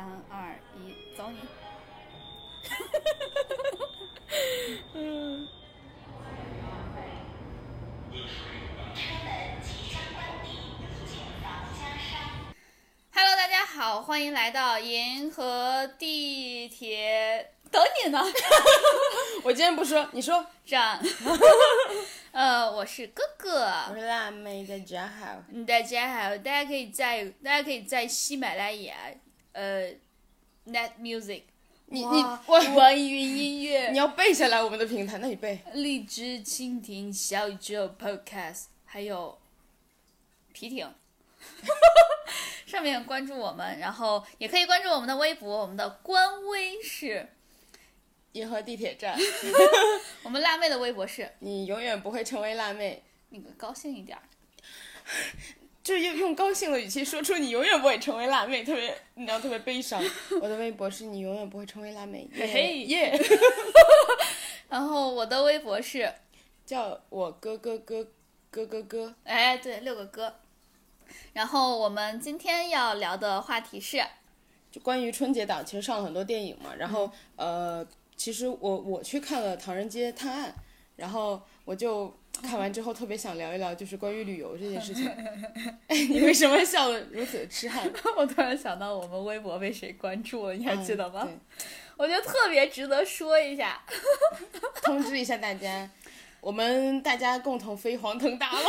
[0.00, 1.36] 三二一，走你！
[4.94, 5.46] 嗯，
[8.94, 10.48] 车门即将关闭，
[11.04, 11.44] 谨防
[11.76, 12.16] 夹伤。
[13.12, 18.24] Hello，大家好，欢迎来到银河地铁，等你呢
[19.44, 20.46] 我今天不说，你说。
[20.64, 20.98] 站。
[22.32, 23.94] 呃，我是哥哥我。
[23.94, 25.42] 是辣妹，大家好。
[25.52, 28.94] 嗯大家好，大家可以在大家可以在喜马拉雅、
[29.60, 29.92] 呃
[30.68, 31.42] ，Net Music、
[31.84, 35.60] 你你我网易云音乐你、要背下来我们的平台，那你背。
[35.74, 39.38] 荔枝、蜻蜓、小宇宙、Podcast，还有
[40.54, 40.90] 皮艇，
[42.64, 47.28] 上面关注我们，然后也可以关注我们的微博，我们的官微是，
[48.32, 49.14] 银河地铁站，
[50.24, 53.02] 我们辣妹的微博是，你永远不会成为辣妹。
[53.28, 54.22] 那个高兴一点儿。
[55.90, 60.00] 就是用用高兴的语气说出你永远不会成为辣妹，特别你知道特别悲伤。
[60.40, 63.20] 我的微博是你永远不会成为辣妹，嘿耶，
[64.70, 66.08] 然后我的微博是，
[66.64, 68.06] 叫我哥哥哥
[68.52, 69.12] 哥哥哥。
[69.24, 70.32] 哎，对，六个哥。
[71.32, 74.00] 然后我们今天要聊的话题是，
[74.70, 77.84] 就关于春节档，其实上了很多电影嘛，然后、呃，
[78.16, 80.50] 其实我我去看了《唐人街探案》，
[80.94, 85.08] 然后我就看完之后特别想聊一聊，就是关于旅游这件事情。
[85.88, 87.90] 哎，你为什么笑得如此的痴汉？
[88.16, 91.22] 我突然想到我们微博被谁关注了，你还记得吗？
[91.26, 91.38] 嗯
[92.00, 93.78] 我觉得特别值得说一下。
[94.52, 95.86] 对，通知一下大家，
[96.40, 98.64] 我们大家共同飞黄腾达了。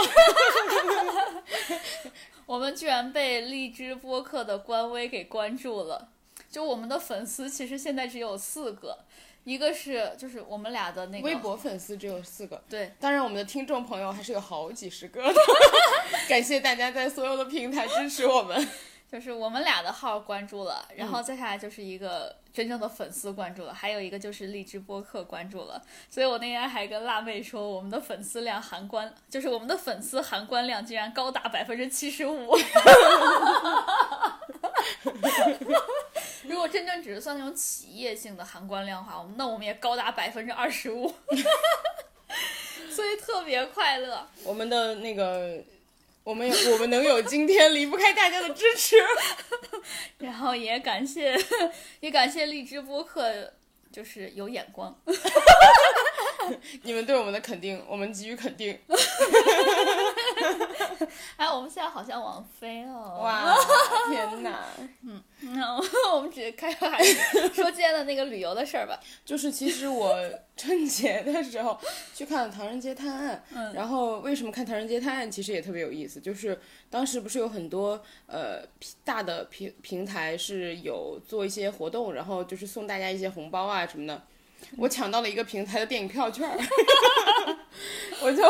[2.45, 6.09] 我们居然被荔枝播客的官微给关注了。
[6.49, 9.05] 就我们的粉丝其实现在只有四个，
[9.43, 15.33] 一个是就是我们俩的那个微博粉丝只有四个，对，当然我们的听众朋友还是有好几十个的。
[16.29, 18.67] 感谢大家在所有的平台支持我们。
[19.11, 25.81] 就是我们俩的号关注了，然后再下来就是一个真正的粉丝关注了，还有一个就是荔枝播客关注了。
[26.09, 32.57] 所以我那天还跟辣妹说，我们的粉丝量含关，就是我们的粉丝含关量竟然高达百分之七十五。
[36.43, 41.07] 如果真正只是算那种企业性的含关量的话，我们那我们也高达百分之二十五，
[42.89, 44.27] 所以特别快乐。
[44.43, 45.63] 我们的那个，
[46.23, 48.95] 我们有我们能有今天，离不开大家的支持。
[50.19, 51.37] 然后也感谢，
[51.99, 53.53] 也感谢荔枝播客，
[53.91, 54.99] 就是有眼光。
[56.83, 58.79] 你们对我们的肯定，我们给予肯定。
[61.37, 63.19] 哎，我们现在好像王菲哦。！
[63.21, 63.55] 哇，
[64.09, 64.59] 天哪！
[65.41, 65.75] 那
[66.13, 66.77] 我们直接开始
[67.53, 68.99] 说今天的那个旅游的事儿吧。
[69.25, 70.15] 就是其实我
[70.55, 71.77] 春节的时候
[72.13, 76.59] 去看了《唐人街探案》，嗯然后为什么看《唐人街探案》其实也特别有意思，就是
[76.89, 78.61] 当时不是有很多呃
[79.03, 84.21] 大的平平台是有做一些活动，然后就是送大家一些红包啊什么的。
[84.77, 86.55] 我抢到了一个平台的电影票券儿，
[88.21, 88.43] 我就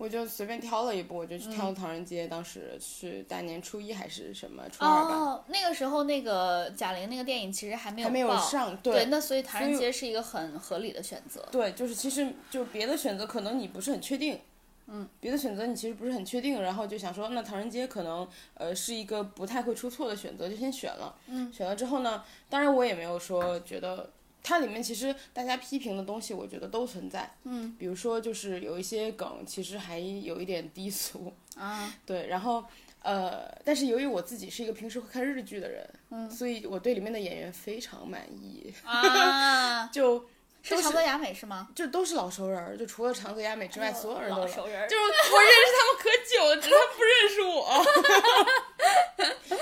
[0.00, 11.46] 我就随便挑了一部，我就去挑了《唐人街》，当时是大年初一还是什么初二吧，哦，那个时候那个贾玲那个电影其实还没有还没有上，对，那所以唐人街是一个很合理的选择。
[11.52, 14.40] 对，就是其实就别的选择可能你不是很确定，
[14.86, 24.10] 嗯，别的选择你其实不是很确定，然后就想说那唐人街可能呃是一个不太会出错的选择，就先选了，嗯，选了之后呢，当然我也没有说觉得。
[24.42, 27.30] 它里面其实大家批评的东西，我觉得都存在。
[27.44, 31.32] 嗯，比如说就是有一些梗，其实还有一点低俗。
[31.56, 32.64] 啊， 对，然后
[33.02, 38.72] 呃，但是由于我自己是一个平时会看日剧的人，嗯，所以我对里面的演员非常满意。
[38.84, 40.24] 啊， 就
[40.62, 41.68] 是长泽雅美是吗？
[41.74, 47.84] 就都是老熟人儿，就除了长泽雅美之外，所有人都老熟人就是我认识他们可久了，只是他们不认识我。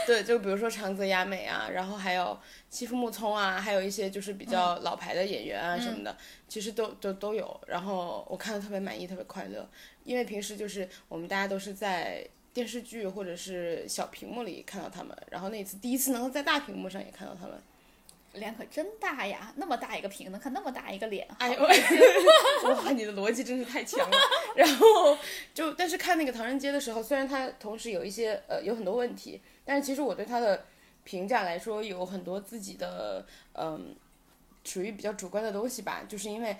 [0.07, 2.39] 对，就比如说长泽雅美啊，然后还有
[2.69, 6.17] 欺负木聪啊，还有一些就是比较老牌的演员啊什么的，
[6.49, 7.61] 其实都都都有。
[7.67, 9.69] 然后我看的特别满意，特别快乐，
[10.05, 12.27] 因为平时就是我们大家都是在。
[12.51, 17.63] 电视剧或者是小屏幕里看到他们，然后那次第一次能够在大屏幕上也看到他们，
[18.39, 21.61] 脸可真大呀，那么大一个屏能看那么大一个脸，哎呦，
[22.63, 24.17] 好 哇，你的逻辑真是太强了。
[24.57, 25.17] 然后
[25.55, 30.65] 就，但是看那个《唐人街》的时候，虽然它同时有一些呃有很多问题，但是其实我对它的
[31.05, 33.25] 评价来说有很多自己的
[33.55, 33.95] 嗯、
[34.65, 36.57] 属于比较主观的东西吧，就是因为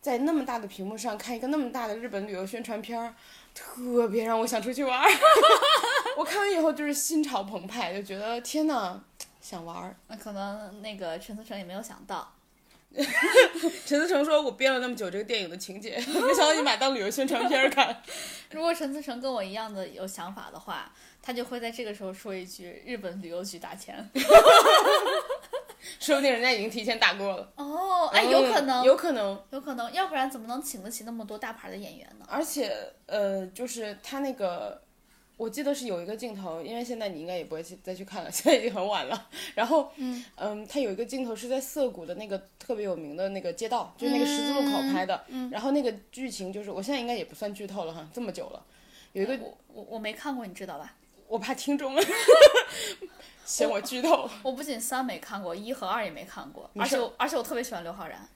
[0.00, 3.14] 在那么大的屏幕上看一个那么大的日本旅游宣传片儿，
[3.54, 5.08] 特别让我想出去玩儿。
[6.16, 9.02] 我看完以后就是心潮澎湃，就觉得天呐，
[9.44, 9.94] 想玩儿。
[10.08, 12.32] 那可能那个陈思诚也没有想到，
[13.84, 18.02] 陈思诚说：“我编了那么久这个电影的情节， 没想到你把它当旅游宣传片看。
[18.52, 24.08] 如果陈思诚跟我一样的有想法的话，他就会在这个时候说一句：“日本旅游局打钱。”
[26.00, 27.52] 说不定人家已经提前打过了。
[27.56, 29.44] 哦，哎，有可能，嗯有可能。
[29.50, 32.24] 有可能，要不然怎么能请得起那么多大牌的演员呢？
[32.28, 32.74] 而且
[33.06, 34.80] 呃，就是他那个，
[35.36, 39.28] 我记得是有一个镜头，因为现在你应该也不会去再去看了， 现在已经很晚了。
[39.54, 40.24] 然后嗯
[40.68, 45.24] 他有一个镜头是在涩谷的那个特别有名的那个街道，就是那个十字路口拍的。
[45.28, 45.50] 嗯。
[45.50, 48.64] 然后那个剧情就是，我现在应该也不算剧透了哈，这么久了。
[49.12, 50.94] 有一个我我我没看过，你知道吧？
[51.26, 52.04] 我怕听众们
[53.44, 54.28] 嫌我剧透。
[54.42, 58.28] 我不仅三没看过，一和二也没看过，而且而且我特别喜欢刘昊然。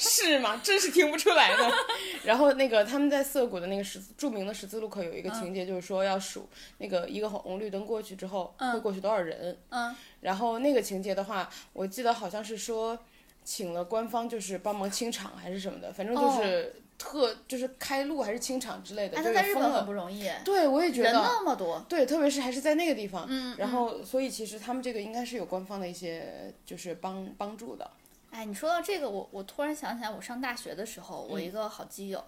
[0.00, 0.60] 是吗？
[0.64, 1.72] 真是听不出来的。
[2.24, 6.48] 然后那个他们在涩谷的那个十字著名的十字路口有一个情节，就是说要数
[6.78, 9.56] 那个一个红绿灯过去之后、会过去多少人。
[9.68, 9.94] 嗯。
[10.22, 12.98] 然后那个情节的话，我记得好像是说
[13.44, 19.86] 请了官方就是帮忙清场还是什么的，反正就是特、就是开路还是清场之类的，他在日本很。
[19.86, 21.20] 不容易，对，我也觉人得。
[21.20, 21.84] 那么多。
[21.88, 27.90] 对，特别是还是在那个地方，嗯然后所以其实他们这个应该是有官方的一些就是帮帮助的，
[28.30, 32.24] 哎，你说到这个，我我突然想起来，我上大学的时候，我一个好基友，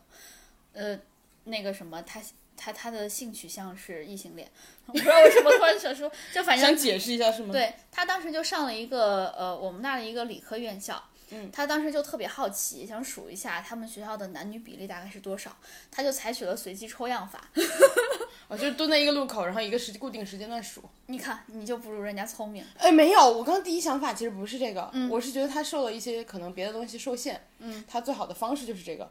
[0.72, 0.99] 呃，
[1.44, 2.20] 那个什么，他
[2.56, 4.50] 他他的性取向是异性恋，
[4.87, 7.52] 我不知道为什么突然想说，就反正想解释一下是吗？
[7.52, 15.56] 对他当时就上了一个呃我们那儿的一个理科院校，嗯，他当时就特别好奇，想数一下他们学校的男女比例大概是多少，
[15.90, 17.48] 他就采取了随机抽样法。
[18.52, 20.82] 我就蹲在一个路口，然后一个时固定时间段数。
[21.06, 22.62] 你看，你就不如人家聪明。
[22.76, 29.10] 哎，没有，我刚刚第一想法其实不是这个，嗯我是觉得他受了一些可能别的东西受限，嗯，他最好的方式就是这个。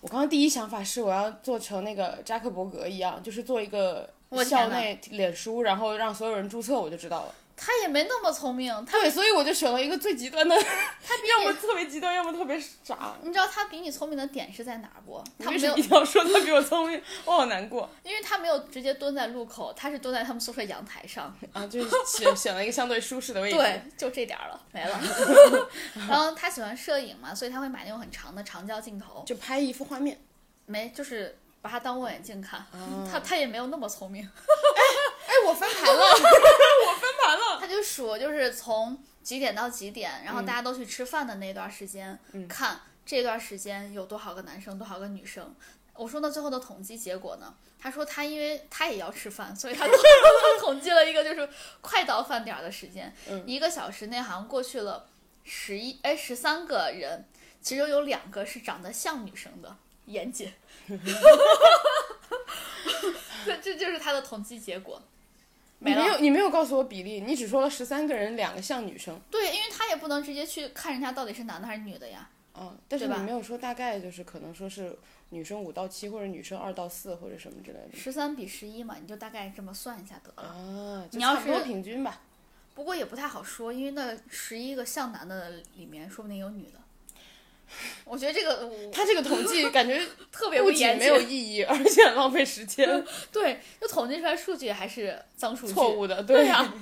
[0.00, 4.08] 我刚刚第一想法是我要做成那个扎克伯格一样，就是做一个
[4.48, 7.34] 校内脸书，然后让所有人注册，我就知道了。
[7.56, 13.14] 他也没那么聪明，他对，所以我就选了一个最极端的，他要么特别极端，要么特别傻。
[13.22, 15.22] 你知道他比你聪明的点是在哪儿不？
[15.38, 17.00] 他没有一，定要说他比我聪明？
[17.24, 21.34] 我好难过因为他没有直接蹲在路口，他是蹲在他们宿舍阳台上。
[21.52, 21.66] 啊！
[21.66, 23.56] 就是 选选了一个相对舒适的位置。
[23.56, 25.00] 对，就这点儿了，没了。
[26.08, 30.18] 然后他喜欢摄影嘛，所以他会买那种很长的长焦镜头，就拍一幅画面。
[30.66, 32.60] 没就是把它当望远镜看。
[32.72, 36.48] 哦他他也没有那么聪明，哎，我翻盘了，我翻盘了。
[36.48, 36.61] 他
[37.72, 45.54] 就数就是从几点到几点，然后大家都去吃饭的那段时间，看这段时间有多少个男生，多少个女生。
[45.94, 47.54] 我说那最后的统计结果呢？
[47.78, 49.86] 他说他因为他也要吃饭，所以他
[50.60, 51.48] 统计了一个就是
[51.80, 53.12] 快到饭点儿的时间，
[53.44, 55.08] 一个小时内好像过去了
[55.42, 57.24] 十一哎十三个人，
[57.60, 59.76] 其中有两个是长得像女生的
[60.06, 60.52] 严谨。
[63.44, 65.02] 这这就是他的统计结果。
[65.82, 69.20] 没了没有，你没有告诉我比例，你只说了十三个人，两个像女生。
[69.30, 72.30] 对，因为他也不能直接去看人家到底是男的还是女的呀。
[72.54, 74.96] 嗯，但是你没有说大概，就是可能说是
[75.30, 77.96] 女生五到七，或者女生二到四，或者什么之类的。
[77.96, 80.48] 十三比十一嘛，你就大概这么算一下得了。
[80.48, 82.20] 啊，你要差不多平均吧。
[82.74, 86.81] 不过也不太好说，因为那十一个像男的里面，说不定有女的。
[88.04, 95.72] 我觉得这个他这个统计感觉 特别不仅没有，意义，而且浪费时间， 对，就统计出来数据还是脏数据。
[95.72, 96.22] 错误的。
[96.22, 96.72] 对呀、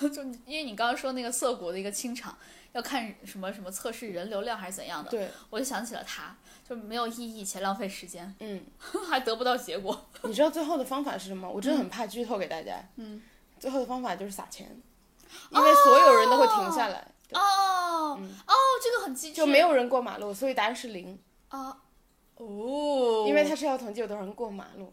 [0.00, 2.36] 就因为你刚刚说那个涩谷的一个清场，
[2.72, 6.36] 要看什么什么测试人流量还是怎样的，对，我就想起了他，
[6.68, 8.62] 就没有意义且浪费时间，嗯，
[9.08, 10.06] 还得不到结果。
[10.22, 11.50] 你知道最后的方法是什么？
[11.50, 12.82] 我真的很怕剧透给大家。
[12.96, 13.20] 嗯，
[13.58, 14.80] 最后的方法就是撒钱，
[15.50, 21.76] 因为所有人都会停下来，对哦、哦，这个很机智，就没有人过马路，所以答案是零，啊
[22.36, 24.92] 哦，因为他是要统计有多少人过马路。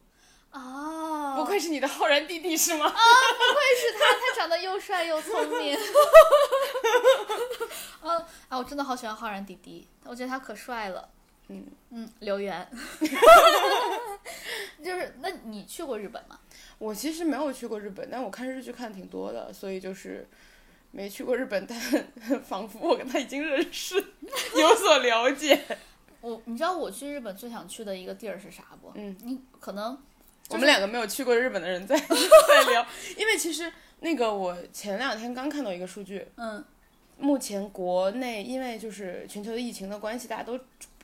[0.52, 2.88] 啊，不愧是你的浩然弟弟是吗？
[2.88, 5.78] 啊不愧是他，他长得又帅又聪明。
[8.02, 8.18] 嗯
[8.50, 11.08] 啊，我真的好喜欢浩然弟弟，我觉得他可帅了。
[11.50, 12.68] 嗯嗯，留言。
[14.84, 16.40] 就是，那你去过日本吗？
[16.80, 20.28] 我其实没有去过日本，但我看日剧看的挺多的，所以就是
[20.92, 21.80] 没去过日本，但
[22.42, 23.96] 仿佛我跟他已经认识，
[24.58, 25.60] 有所了解。
[26.22, 28.92] 我，你知道我去日本最想去的一个地儿是啥不？
[28.96, 29.98] 嗯，你可能
[30.50, 32.86] 我们两个没有去过日本的人在在聊，
[33.18, 36.64] 因为其实那个我前两天刚看到一个数据，嗯
[37.18, 40.60] 目前国内因为就是全球的疫情的关系，大家都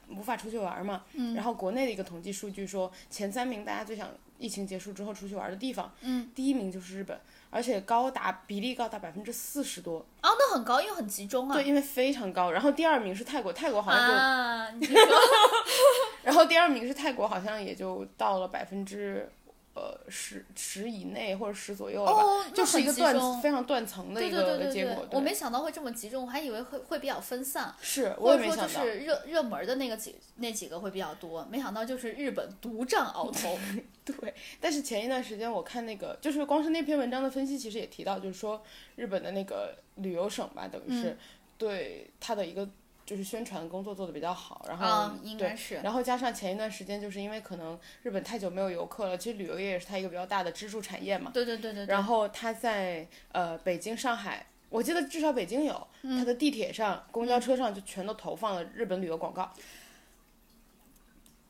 [0.10, 1.04] 无法出去玩嘛。
[1.14, 7.18] 嗯然后国内的一个统计数据说，前三名大家最想疫情结束之后出去玩的地方，嗯，第一名就是日本，
[7.56, 10.00] 而且高达比例高达百分之四十多。
[10.22, 11.54] 哦，那很高，因为很集中啊。
[11.54, 12.52] 对，因为非常高。
[12.52, 14.88] 然后第二名是泰国，泰国好像就，
[16.22, 19.32] 然后第二名是泰国，好像也就到了百分之
[19.76, 28.86] 呃十十以内或者十左右了吧，哦，就是一个断很集中非常断层的对一个结果。，我没想到会这么集中，我还以为会会比较分散，是，我或者说就也没想到。
[28.86, 33.60] 是热热门的那个几那几个会比较多，没想到就是日本独占鳌头。
[34.06, 38.64] 对，但是前一段时间我看那个，就是光是那篇文章的分析，其实也提到，就是说
[38.96, 41.18] 日本的那个旅游省吧，等于嗯是
[41.58, 42.70] 对它的一个
[43.06, 45.76] 就是宣传工作做的比较好，然后、啊，应对该是。
[45.76, 51.30] 然后加上前一段时间，就是因为可能日本太久没有游客了，其实旅游业也是它一个比较大的支柱产业嘛。
[51.34, 51.94] 对对对对对。
[51.94, 59.52] 然后它在呃北京、上海，我记得至少北京有，嗯它的地铁上、公交车上就全都投放了日本旅游广告。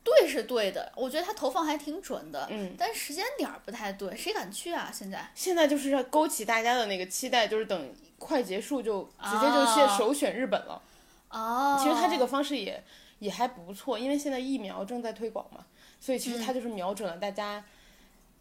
[0.04, 4.88] 对是对的，我觉得他投放还挺准的，嗯，但时间点儿不太对，谁敢去啊？
[4.92, 10.80] 现在现在就是要勾起大家的那个期待，就是等快结束就直接就先啊首选日本了。
[11.30, 12.82] 哦，其实它这个方式也
[13.18, 15.66] 也还不错，因为现在疫苗正在推广嘛，
[16.00, 17.64] 所以其实它嗯就是瞄准了大家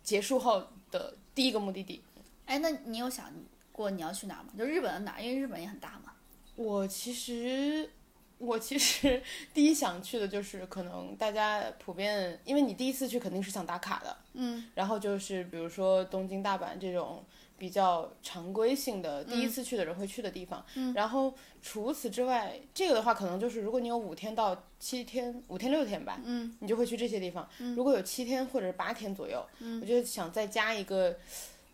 [0.04, 2.02] 结束后的第一个目的地。
[2.46, 3.32] 哎，那你有想
[3.72, 4.50] 过你要去哪儿吗？
[4.58, 5.22] 就日本的哪儿？
[5.22, 6.14] 因为日本也很大嘛。
[6.56, 7.90] 我其实，
[8.38, 9.22] 我其实
[9.54, 17.26] 第一想去的就是可能大家普遍，因为你第一次去肯定是想打卡的，嗯，然后就是比如说东京、大阪这种
[17.58, 20.66] 比较常规性的第一次去的人会去的地方。
[20.76, 27.48] 嗯，然后除此之外，这个的话可能就是如果你有五天到七天、五天六天吧，嗯，你就会去这些地方。
[27.76, 31.16] 如果有七天或者是八天左右，嗯我就想再加一个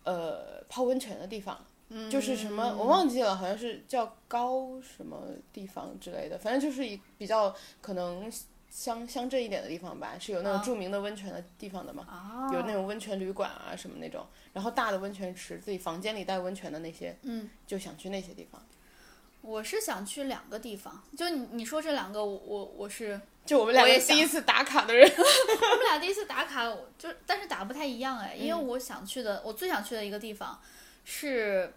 [0.03, 1.65] 呃泡温泉的地方。
[1.93, 8.31] 嗯就是什么我忘记了，好像是叫高什么地方之类的，反正就是一比较可能
[8.71, 18.65] 乡乡镇一点的地方吧，是有那种啊著名的温泉的地方的嘛，啊，有那种温泉旅馆啊什么那种，然后大的温泉池，自己房间里带温泉的那些，嗯，就想去那些地方。
[19.41, 26.63] 我是想去两个地方，就你你说这两个，我我我是 就我们两个我也第一次打卡的人， 我们俩第一次打卡，
[26.97, 28.67] 就但是打不太一样哎，因为嗯。
[28.67, 30.57] 我想去的，我最想去的一个地方
[31.03, 31.73] 是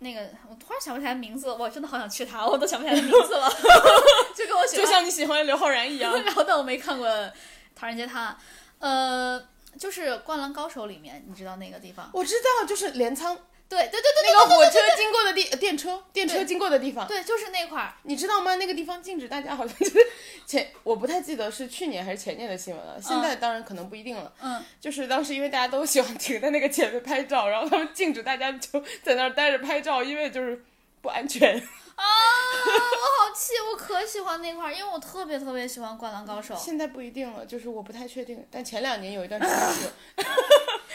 [0.00, 3.48] 那个，我突然想不起来名字，我真的好想去他，我都想不起来名字了，
[4.34, 6.12] 就跟我喜欢就，像你喜欢刘昊然一样。
[6.24, 7.08] 然后但我没看过
[7.74, 8.36] 《唐人街探案》，
[8.78, 9.42] 呃，
[9.78, 12.08] 就是《灌篮高手》里面，你知道那个地方？
[12.12, 13.36] 我知道，就是镰仓
[13.68, 17.06] 对对对对那个火车经过的地，呃电车电车经过的地方。
[17.06, 17.94] 对，就是那块儿。
[18.04, 18.54] 你知道吗？
[18.54, 19.98] 那个地方禁止大家，好像就是
[20.46, 22.98] 前我不太记得是去年还是前年的新闻了。
[23.00, 24.32] 现在当然可能不一定了。
[24.40, 30.64] 嗯，就是当时因为大家都喜欢停在那个前面拍照，然后他们禁止大家就在那儿待着拍照，因为就是
[31.02, 31.56] 不安全。
[31.98, 33.54] 啊，我好气！
[33.72, 36.54] 我可喜欢那块儿，因为我特别特别喜欢《灌篮高手》。
[36.58, 38.46] 现在不一定了，就是我不太确定。
[38.52, 39.88] 但前两年有一段时间是，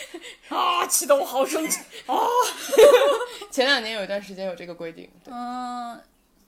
[0.50, 2.16] 啊，气得我好生气啊。
[3.52, 5.10] 前两年有一段时间有这个规定。
[5.26, 6.02] 嗯，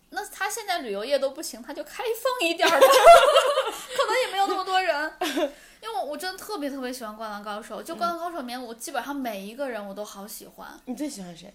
[0.09, 5.13] 那他现在旅游业都不行，他就开放一点儿吧， 可能也没有那么多人。
[5.81, 10.67] 因为我我真的特别特别喜欢《灌篮高手》，就《灌篮高手》里面，我基本上每一个人我都好喜欢。
[10.85, 11.53] 你最喜欢谁？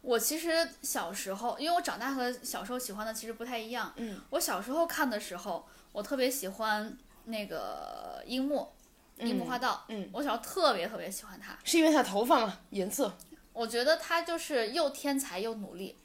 [0.00, 3.92] 我其实小时候，因为我长大和小时候喜欢的其实不太一样。
[3.96, 8.72] 嗯，我小时候看的时候，我特别喜欢那个樱木，
[9.18, 9.84] 樱木花道。
[9.88, 12.58] 嗯我小时候特别特别喜欢他，是因为他头发吗？
[12.70, 13.12] 颜色？
[13.52, 15.96] 我觉得他就是又天才又努力。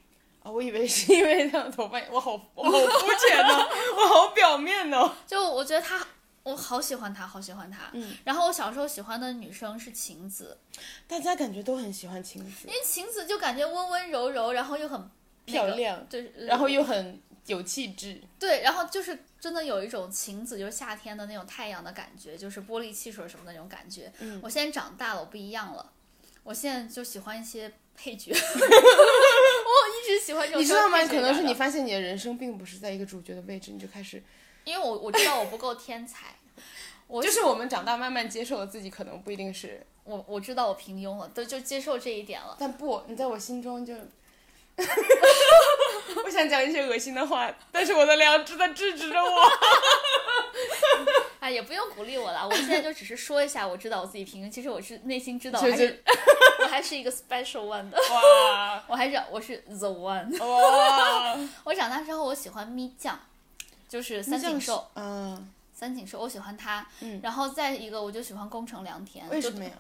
[0.44, 5.14] 啊、我以为是因为他的头发，我好我好肤浅呢，我好表面呢。
[5.28, 6.06] 就我觉得他，
[6.44, 7.90] 我好喜欢他，好喜欢他。
[7.92, 10.58] 嗯，然后我小时候喜欢的女生是晴子，
[11.06, 14.98] 大家感觉都很喜欢晴子因，为晴子就感觉温温柔柔，然后又很、
[15.48, 18.22] 那个、漂亮，对，然后又很有气质。
[18.40, 24.12] 对，然后就是真的有一种晴子，就是夏天的那种太阳的感觉，就是玻璃汽水什么的那种感觉。
[24.20, 25.92] 嗯我现在长大了，我不一样了，
[26.44, 28.32] 我现在就喜欢一些配角。
[28.36, 30.62] 我一直喜欢这种。
[30.62, 31.04] 你知道吗？
[31.06, 34.22] 可能是你发，发现你的人生并不是在一个主角的位置，你就开始，
[34.64, 36.36] 因为我我知道我不够天才，
[37.08, 42.58] 我就是我们长大慢慢接受了自己可能不一定是，我我知道我平庸了，都就接受这一点了。
[42.60, 43.94] 但不，你在我心中就。
[46.26, 49.30] 我想讲一些恶心的话，但是我的良知在制止着我。
[51.40, 56.04] 哎，也不用鼓励我了，我现在就只是说一下，我知道我自己平庸，其实我是内心知道，我还是
[56.62, 60.38] 我还是一个 special one 的，哇我还是我是 the one。
[60.44, 61.38] 哇！
[61.64, 63.18] 我长大之后，我喜欢咪酱，
[63.88, 66.86] 就是三井寿，嗯，三井寿，我喜欢他。
[67.02, 69.30] 嗯然后再一个，我就喜欢宫城良田。
[69.30, 69.72] 为什么呀？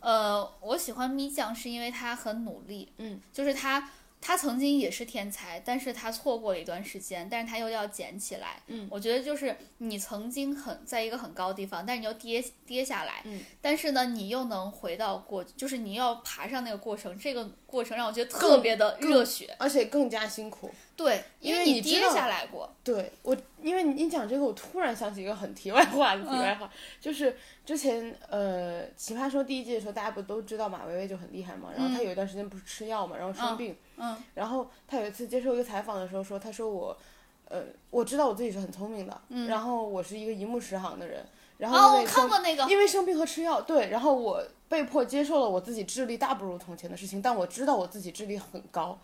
[0.00, 3.88] 呃，我喜欢咪酱是因为他很努力，嗯，就是他。
[4.28, 8.62] 他曾经也是天才，但是他错过了一段时间，但是他又要捡起来。
[8.66, 19.56] 嗯我觉得就是你曾经很在一个很高的地方，但是你又跌跌下来，嗯，但是呢，你又能回到过，就是你要爬上那个过程，这个过程让我觉得特别的热血。
[19.58, 20.70] 而且更加辛苦。
[20.98, 22.68] 对，因为你知道下来过。
[22.82, 26.68] 对我，因为你讲这个，我突然想起一个很题外话的题外话，
[27.00, 36.98] 就是之前呃《奇葩说》第一季的时候，大家不都知道马薇薇就很厉害嘛，然后她有一段时间不是吃药嘛，然后生病，嗯然后她有一次接受一个采访的时候说，她说我，
[37.44, 41.24] 呃，我知道我自己是很聪明的，然后我是一个一目十行的人，
[41.58, 48.98] 然后哦，我因为生看过那个，因为生病和吃药，对，然后我被迫接受了我自己智力大不如从前的事情，但我知道我自己智力很高，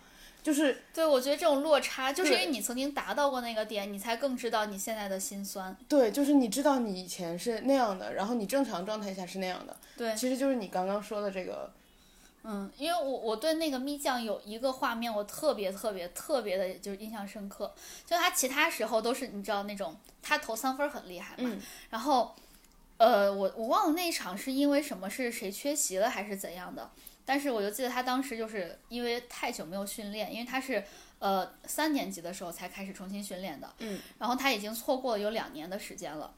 [0.45, 5.75] 就是对，我觉得这种落差，就是因为你曾经达到过那个点，你才更知道你现在的心酸。
[5.89, 11.73] 对，就是你知道你以前是那样的，然后你正常状态下是那样的，对，其实就是你刚刚说的这个，
[12.43, 17.73] 嗯，因为我我对那个咪酱有一个画面，我特别特别特别的就是印象深刻，
[18.05, 21.59] 就他其他时候都是你知道那种他投三分很厉害嘛，嗯。
[21.89, 22.35] 然后
[22.97, 26.91] 呃我我忘了那一场是因为什么是谁缺席了还是怎样的，
[27.25, 30.83] 但是我就记得他当时就是因为太久没有训练，因为他是
[31.19, 36.33] 呃三年级的时候才开始重新训练的，嗯，然后他已经错过了有两年的时间了。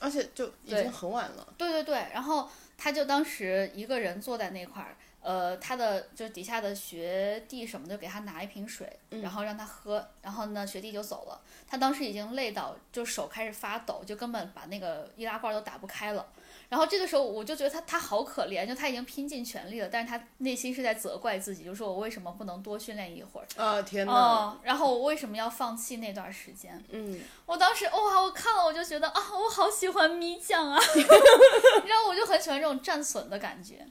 [0.00, 16.26] 而且就已经很晚了，对对对，然后他就当时一个人坐在那块儿，呃，他的就底下的学弟什么的给他拿一瓶水，然后让他喝，然后呢学弟就走了，他当时已经累到就手开始发抖，就根本把那个易拉罐都打不开了。
[16.72, 23.46] 然后这个时候我就觉得他他好可怜，就他已经拼尽全力了，但是他内心是在责怪自己，就说我为什么不能多训练一会儿？
[23.62, 26.82] 啊天哪，哦，然后我为什么要放弃那段时间？
[26.88, 30.80] 嗯，我当时哇，我看了我就觉得啊，我好喜欢咪酱啊，
[31.86, 33.86] 然后我就很喜欢这种战损的感觉。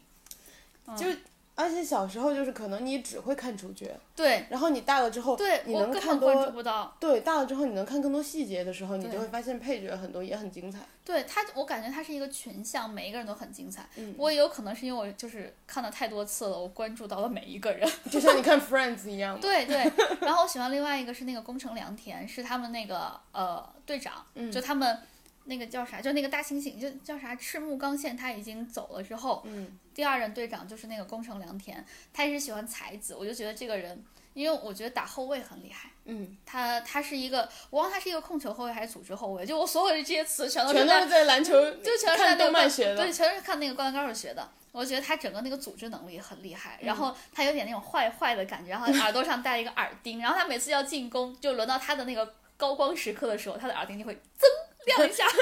[0.98, 1.06] 就
[1.55, 6.96] 而且小时候就是可能你只会看主角，对然后你大了之后，对，你能看本关注多，不到。
[7.00, 13.88] 对，大了之后你能看更多细节的时候，你就会发现配角很多也很精彩，对他，我感觉他是一个群像，每一个人都很精彩。
[13.98, 17.88] 嗯我也有可能是因为我就是看了太多次了，我关注到了每一个人。
[18.10, 19.91] 就像你看 Friends 一样， 对对，
[20.22, 24.98] 然后我喜欢另外一个是那个宫城良田，是他们那个呃队长，嗯就他们
[25.45, 35.89] 那个叫啥，就那个大猩猩，就叫啥赤木刚宪，他已经走了之后，嗯第二任队长就是那个宫城良田，他一直喜欢才子，我就觉得这个人，因为我觉得打后卫很厉害。
[36.05, 44.50] 嗯，他他是一个，我忘了他是一个控球后卫还是组织后卫，就我所有的这些词全都全都是在篮球就全是在看动漫学的对，，全是看那个《灌篮高手》学的。
[44.71, 54.47] 我觉得他整个那个组织能力很厉害，然嗯后他有点那种坏坏的感觉，然后耳朵上戴一个耳钉，然后他每次要进攻，就轮到他的那个高光时刻的时候，他的耳钉就会噌
[54.86, 55.26] 亮一下，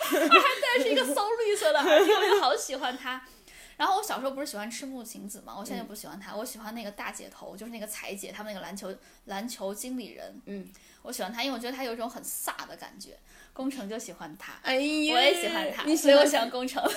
[0.00, 3.26] 他还戴的是一个骚绿色的耳钉，我就好喜欢他。
[3.76, 10.70] 然后我小时候不是喜欢赤木晴子嘛，我现在不喜欢她，我喜欢那个大姐头，就是那个彩姐，他们那个篮球篮球经理人，嗯，
[11.02, 13.18] 我喜欢她，因为我觉得她有一种很飒的感觉。
[13.52, 16.80] 工程就喜欢她，哎呀，我也喜欢他，你喜欢所以我喜欢工程。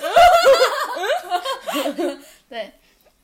[2.47, 2.73] 对，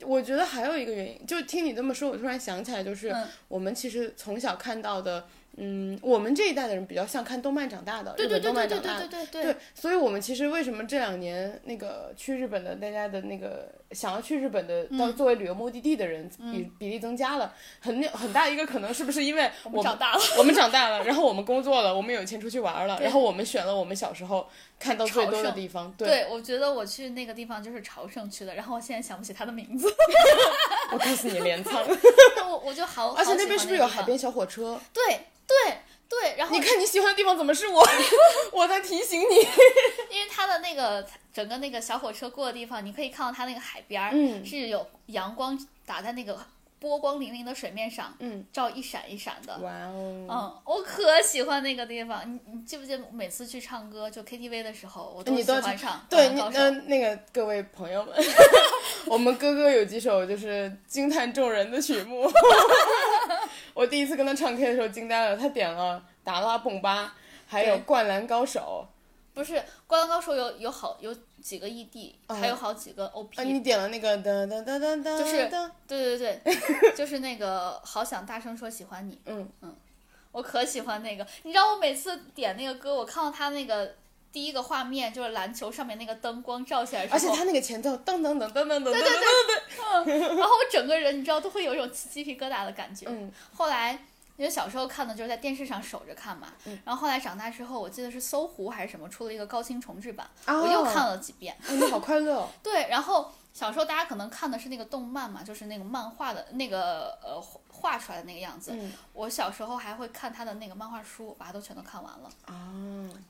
[0.01, 3.27] 我觉得还有一个原因，就听你这么说，我突然想起来，就是嗯。
[3.47, 9.07] 我们其实从小看到的，嗯，我们这一代的人比较像看动漫长大的，对对对日本动漫对对长大的。
[9.07, 24.49] 对对对，所以我们其实为什么这两年那个去日本的大家的那个想要去日本的，到作为旅游目的地的人比、比例增加了，很很大一个可能是不是因为我们长大了，我们长大了，然后我们工作了，我们有钱出去玩了，然后我们选了我们小时候
[24.83, 25.89] 看到最多的地方。
[25.97, 29.87] 对，对，我觉得我去那个地方就是朝圣去的，然后我现在想不起它的名字，
[30.91, 31.81] 我告诉你，镰仓，
[32.49, 33.87] 我我就好， 而且那边是不是有？
[33.87, 34.79] 海边小火车？
[34.93, 35.77] 对对
[36.09, 37.87] 对，然后你看你喜欢的地方怎么是我？
[38.51, 39.35] 我在提醒你。
[40.11, 46.37] 因为它的那个整个那个小火车过的地方，你可以看到它那个海边儿、嗯是有阳光打在那个
[46.83, 49.57] 波光粼粼的水面上，嗯，照一闪一闪的。
[49.59, 52.21] 哇哦，嗯，我可喜欢那个地方。
[52.29, 58.13] 你你记不记得每次去唱歌就 KTV 的时候，我都喜欢唱《对你灌篮高手呃那个各位朋友们，
[59.07, 62.29] 我们哥哥有几首就是惊叹众人的曲目。
[63.73, 67.15] 我第一次跟他唱 K 的时候惊呆了，他点了《达拉崩吧》，
[67.47, 68.85] 还有《灌篮高手
[69.33, 69.53] 不是
[69.87, 75.49] 《灌篮高手有》有好有几个 ED，、还有哦好几个 OP，、啊，你点了那个哒哒哒哒哒，就是
[75.87, 79.49] 对对对， 就是那个好想大声说喜欢你，嗯。
[79.61, 79.75] 嗯
[80.31, 81.27] 我可喜欢那个。
[81.43, 83.93] 你知道我每次点那个歌，我看到他那个
[84.31, 93.05] 第一个画面就是篮球上面那个灯光照起来而且他那个前奏噔噔噔噔噔噔噔噔噔，然后我整个人你知道都会有一种起鸡皮疙瘩的感觉。
[93.09, 93.31] 嗯。
[93.55, 94.05] 后来。
[94.35, 101.55] 因为小时候看的就是在电视上守着看嘛，嗯然后后来长大之后，我记得是搜狐还是什么出了一个高清重制版，啊我又看了几遍。
[101.91, 108.71] 好快乐哦，对，然后小时候大家可能看的是那个动漫嘛，就是那个漫画的那个呃画画出来的那个样子。
[108.73, 112.29] 嗯我小时候还会看他的那个漫画书，把它都全都看完了。
[112.45, 112.73] 啊，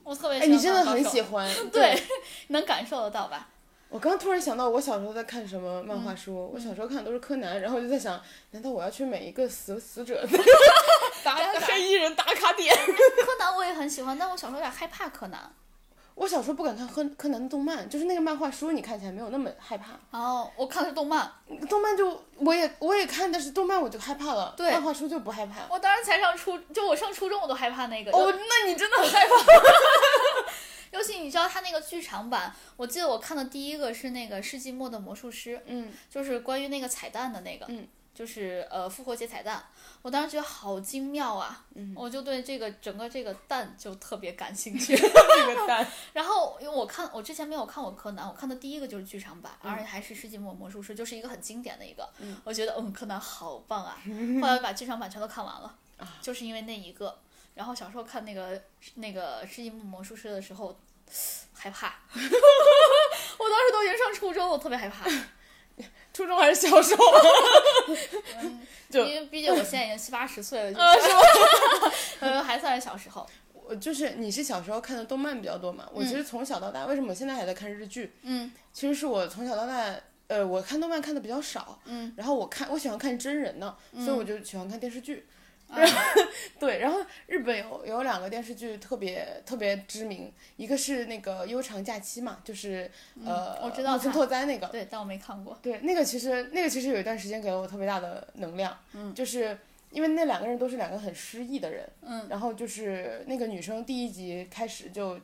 [0.02, 2.02] 我特别哎，喜欢你真的很喜欢， 对，
[2.48, 3.48] 能感受得到吧？
[3.94, 6.50] 我刚突然想到，我小时候在看什么漫嗯画书？
[6.52, 10.26] 我小时候看的都是柯南，然后我就在想，难道我要去每一个死死者
[11.22, 12.74] 打黑衣人打卡点。
[12.74, 15.48] 柯南我也很喜欢，但我小时候有点害怕柯南。
[16.16, 19.92] 我小时候不敢看柯柯南的动漫，就是那个漫画书，你看起来没有那么害怕。
[20.10, 21.32] 然后我看的是动漫，
[21.70, 25.72] 动漫就我也我也看，但是动漫我就害怕了，对漫画书就不害怕。
[25.72, 28.10] 我当时才上初，就我上初中我都害怕那个。
[28.10, 29.34] 哦，那你真的很害怕。
[30.94, 39.60] 尤其你知道他那个剧场版，我记得我看的第一个是那个世纪末的魔术师，嗯就是关于那个彩蛋的那个，嗯就是呃复活节彩蛋，
[40.02, 44.94] 我当时觉得好精妙啊，嗯我就对这个整个这个蛋就特别感兴趣。
[44.96, 45.84] 这个蛋。
[46.12, 52.08] 然后因为我看我之前没有看过柯南，我看的第一个就是剧场版，嗯而且还是世纪末魔术师，就是一个很经典的一个，
[52.44, 53.98] 我觉得嗯柯南好棒啊，
[54.40, 57.18] 后来把剧场版全都看完了，啊就是因为那一个。
[57.54, 58.60] 然后小时候看那个
[58.96, 60.78] 那个世纪末魔术师的时候，
[61.52, 65.08] 害怕， 我当时都已经上初中了，我特别害怕，
[66.12, 67.04] 初中还是小时候？
[68.90, 70.94] 就因为毕竟我现在已经七八十岁了，就啊，
[72.20, 73.26] 是还算是小时候。
[73.66, 75.88] 我就是你是小时候看的动漫比较多嘛？
[75.92, 78.12] 我其实从小到大，为什么我现在还在看日剧？
[78.22, 79.94] 嗯其实是我从小到大，
[80.28, 85.26] 呃，我看动漫看的比较少，嗯，然后我看我喜欢看真人的，所以我就喜欢看电视剧。
[85.68, 86.22] 啊然后
[86.58, 92.90] 对，然后日本有有两个电视剧特别特别知名，一个是那个《悠长假期》嘛，就是
[93.24, 95.58] 呃，嗯我知道木村拓哉那个，对，但我没看过。
[95.62, 99.12] 对，那个其实那个其实有一段时间给了我特别大的能量，嗯。
[99.14, 99.58] 就是
[99.90, 102.26] 因为那两个人都是两个很失意的人，嗯。
[102.28, 105.18] 然后就是那个女生第一集开始就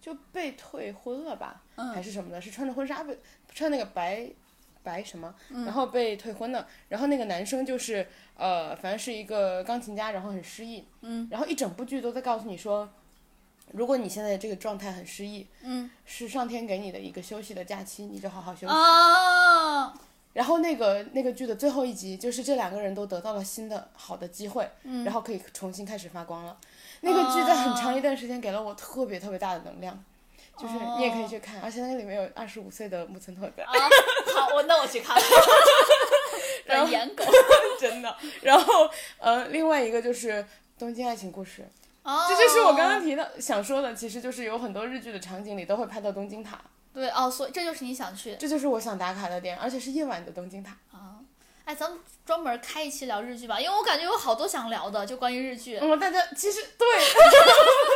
[0.00, 1.88] 就被退婚了吧，嗯。
[1.90, 3.18] 还是什么的，是穿着婚纱被
[3.52, 4.28] 穿那个白
[4.86, 12.88] 白什么，嗯然后被退婚了，然后那个男生就是呃，反正是一个钢琴家，然后很失意，嗯，然后一整部剧都在告诉你说。
[13.72, 18.72] 如果你现在这个状态很失意，嗯是上天给你的一个休息的假期，你就好好休息。
[18.72, 19.92] 哦，
[20.34, 26.56] 然后那个那个剧的最后一集，就是这两个人都得到了新的好的机会，嗯然后可以重新开始发光了。
[27.00, 30.04] 那个剧在很长一段时间给了我特别特别大的能量，
[30.58, 33.72] 就是你也可以去看，而且那个里面有二十五岁的木村拓哉，啊，
[34.34, 35.16] 好，我那我去看。
[36.64, 37.24] 然后颜狗。
[37.78, 38.16] 真的。
[38.42, 40.32] 然后呃，另外一个就是
[40.78, 41.62] 《东京爱情故事》，
[42.02, 46.58] 哦，这就是我刚刚提到想说的，其实就是有很多日剧的场景里都会拍到东京塔，
[46.94, 50.72] 对哦，所以这就是你想去这就是我想打卡的点，而且是夜晚的东京塔。
[50.90, 51.20] 啊。
[51.66, 55.76] 哎，咱们专门开一期聊日剧吧，因为我感觉有好多想聊的，就关于日剧。
[55.80, 57.04] 嗯，大家其实对，因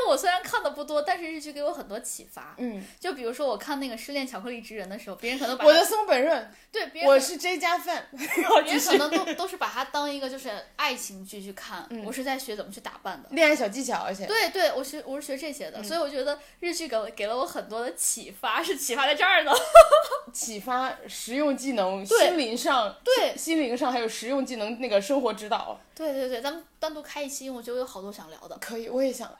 [0.00, 2.54] 为我虽然看的不多，但是日剧给我很多启发。
[2.58, 13.28] 嗯，就比如说我看那个《失恋巧克力之人》的时候，别人可能把我的它松本润，对别人我是 J 加饭，别人可能都都是把它当一个就是爱情剧去看，嗯我是在学怎么去打扮的。
[13.32, 19.52] 恋爱小技巧，而且对对，我学我是学这些的，所以我觉得日剧给了给了我很多的启发，是启发在这儿呢。
[20.32, 28.56] 启发实用技能，心灵上对心灵上还有实用技能那个生活指导，对对对，咱们单独开一期，我觉得有好多想聊的。
[28.58, 29.30] 可以，我也想。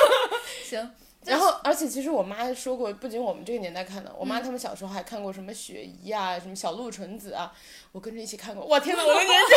[0.64, 0.90] 行，
[1.24, 7.52] 然后，而且其实我妈说过，不仅我们这个年代看的，我嗯妈他们小时候还看过什么雪姨啊，什么小鹿纯子啊，
[7.92, 8.64] 我跟着一起看过。
[8.66, 9.54] 哇，天哪，我的年纪！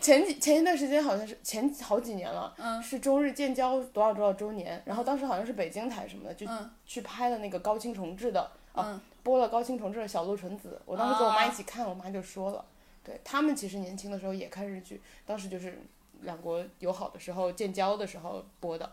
[0.00, 8.40] 前几前一段时间好像是前好几年了，嗯是中日建交多少多少周年，然后当时好像是北京台什么的，就嗯去拍了那个高清重制的，
[8.72, 10.80] 啊，嗯播了高清重制的小鹿纯子。
[10.86, 12.64] 我当时跟我妈一起看，我妈就说了，
[13.08, 15.80] 对他们其实年轻的时候也看日剧，当时就是
[16.20, 18.92] 两国友好的时候建交的时候播的。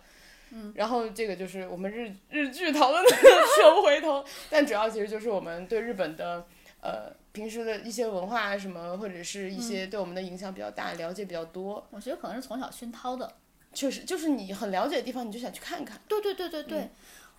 [0.52, 6.46] 嗯，然后这个就是我们日日剧讨论的 扯不回头，但主要其实就是我们对日本的
[6.82, 11.86] 呃平时的一些文化啊什么，或者是一些对我们的影响比较大，了解比较多。
[11.90, 13.36] 我觉得可能是从小熏陶的。
[13.74, 16.00] 确实，就是你很了解的地方，你就想去看看。
[16.08, 16.90] 对对对对对，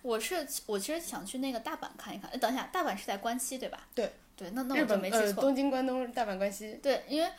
[0.03, 2.29] 我是我其实想去那个大阪看一看。
[2.29, 3.87] 哎，等一下，大阪是在关西对吧？
[3.95, 5.25] 对对，那那日我就没记错。
[5.25, 7.29] 呃东京、关东、大阪、关西、对，因为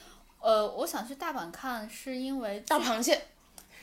[0.40, 3.18] 呃，我想去大阪看，是因为大螃蟹。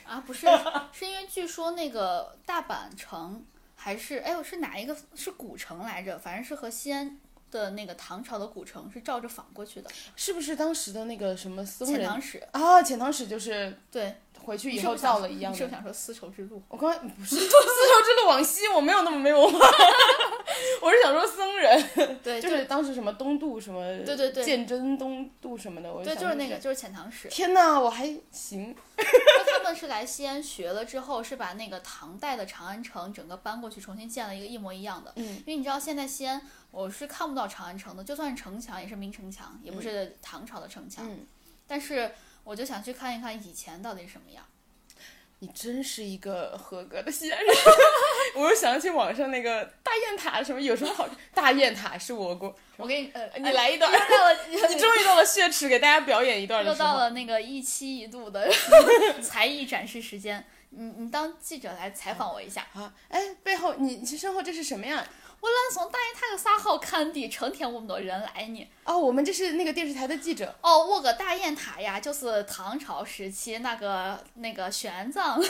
[0.05, 0.45] 啊，不是，
[0.93, 3.43] 是因为据说那个大阪城
[3.75, 6.19] 还是哎呦是哪一个是古城来着？
[6.19, 7.17] 反正是和西安
[7.49, 9.89] 的那个唐朝的古城是照着仿过去的。
[10.15, 12.83] 是不是当时的那个什么僧人遣唐使，啊？
[12.83, 15.75] 遣唐使就是对，回去以后你是不是想造了一样的是不是。
[15.75, 16.61] 想说丝绸之路？
[16.69, 19.59] 我刚才不是丝绸之路往西，我没有那么没文化，
[20.81, 21.89] 我是想说僧人，
[22.23, 27.27] 对，就是当时什么东渡什么，对对对鉴真东渡什么的，我对，就是那个，就是遣唐使。
[27.27, 35.11] 天哪，我还行， 他们是来西安学了之后，是把那个唐代的长安城整个搬过去，重新建了一个一模一样的。
[35.15, 36.41] 嗯因为你知道现在西安，
[36.71, 41.05] 我是看不到长安城的，就算是城墙也是明城墙，也不是唐朝的城墙。
[41.09, 41.25] 嗯，
[41.67, 42.11] 但是
[42.43, 44.43] 我就想去看一看以前到底是什么样。
[45.45, 47.55] 你真是一个合格的西安人。
[48.33, 51.07] 我又想起网上那个大雁塔什么有什么好？
[51.35, 56.75] 大雁塔是我国，我给你呃，你来一段又到了，你终于到了血池，给大家表演一段的又。
[56.75, 58.51] 到了那个一期一度的
[59.21, 60.43] 才艺展示时间。
[60.71, 62.65] 你你当记者来采访我一下。
[62.73, 65.07] 啊，哎，背后你你身后这是什么呀？
[65.45, 67.29] 我懒怂大雁塔有啥好看的？
[67.29, 68.67] 成天我们多人来呢。
[68.83, 70.55] 哦，我们这是那个电视台的记者。
[70.61, 75.39] 哦，我个大雁塔呀，就是唐朝时期那个那个玄奘。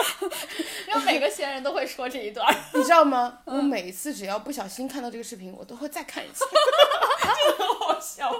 [0.86, 2.46] 然后每个闲人都会说这一段。
[2.74, 3.38] 你知道吗？
[3.46, 8.30] 我每次只要不小心看到这个视频，我都会再看一次，真 的好笑。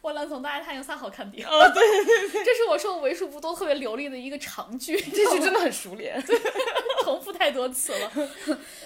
[0.00, 1.42] 我懒从大雁塔有啥好看的？
[1.44, 6.22] 哦，对对对，这是我说为数不多特别流利的一个长句，这句真的很熟练。
[7.02, 8.10] 重复太多次了。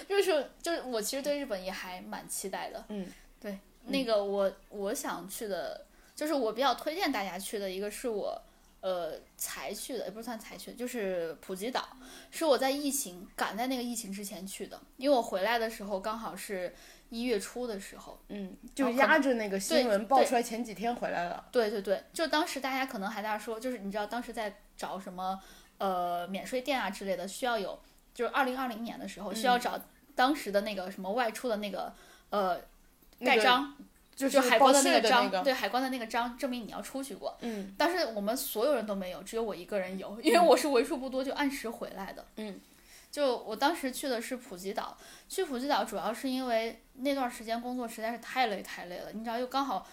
[0.07, 2.83] 就是就是我其实对日本也还蛮期待的。
[2.89, 3.07] 嗯，
[3.39, 8.41] 对，那个我我想去的，就是我比较推荐大家去的一个是我。
[8.81, 11.87] 呃，才去的也不是算才去的，就是普吉岛，
[12.31, 16.73] 是我在疫情赶在那个疫情之前去的，因为我回来的时候刚好是
[17.09, 21.47] 一月初的时候，嗯，就压着那个新闻对爆出来前几天回来了。
[21.51, 25.39] 对对对，就当时大家可能还在说，就是你知道当时在找什么
[25.77, 27.79] 呃免税店啊之类的，需要有，
[28.13, 29.79] 就是二零二零年的时候需要找
[30.15, 31.93] 当时的那个什么外出的那个
[32.31, 32.59] 呃
[33.19, 33.75] 盖章，
[34.29, 35.43] 就是海关的那个章，那个。
[35.43, 37.37] 对海关的那个章，证明你要出去过。
[37.41, 42.25] 嗯但是我们所有人都没有，只有我一个人有，因为我是为数不多就按时回来的。
[42.37, 42.59] 嗯，
[43.11, 49.87] 就我当时去的是普吉岛，去普吉岛主要是因为那段时间工作实在是太累太累了，你知道又刚好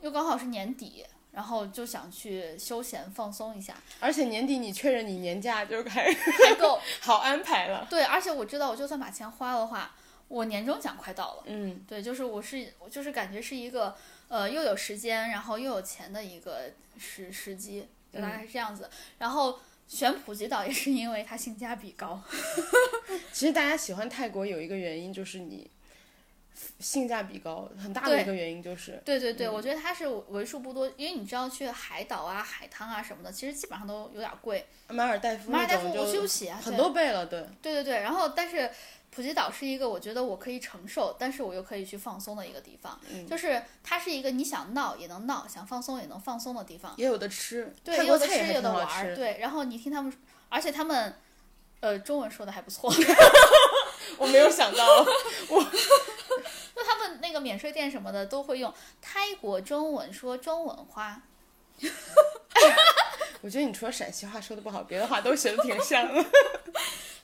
[0.00, 6.80] 又刚好是年底，然后就想去休闲放松一下，而且年底你确认你年假就还还够。
[7.00, 7.86] 好安排了。
[7.90, 9.94] 对，而且我知道，我就算把钱花的话，
[10.28, 11.42] 我年终奖快到了。
[11.46, 13.96] 嗯，对，就是我是我就是感觉是一个
[14.28, 18.90] 呃又有时间，然后又有钱的一个时时机，就大概是这样子。
[19.18, 22.20] 然后选普吉岛也是因为它性价比高。
[23.32, 25.70] 其实大家喜欢泰国有一个原因就是你
[26.80, 34.66] 性价比高，很大的一个原因就是对对对，我觉得它是为数不多，因为你知道去海岛啊、海滩啊什么的，其实基本上都有点贵。
[34.88, 37.46] 马尔代夫马尔代夫我去不起啊，很多倍了，对。
[37.60, 38.70] 对对对，然后但是
[39.16, 46.92] 普吉岛是一个我觉得我可以承受，但是我又可以去放松的一个地方，嗯就是它是一个你想闹也能闹，想放松也能放松的地方。
[46.98, 49.14] 也有的吃，对，泰有的吃，也有的玩。
[49.14, 49.38] 对。
[49.40, 50.12] 然后你听他们，
[50.50, 51.18] 而且他们，
[51.80, 52.92] 呃，中文说的还不错。
[54.18, 54.84] 我没有想到，
[55.48, 55.66] 我。
[56.76, 61.22] 那他们那个免税店什么的都会用泰国中文说中文话。
[63.40, 66.22] 我觉得你除了陕西话说的不好，别的话都学的挺像的。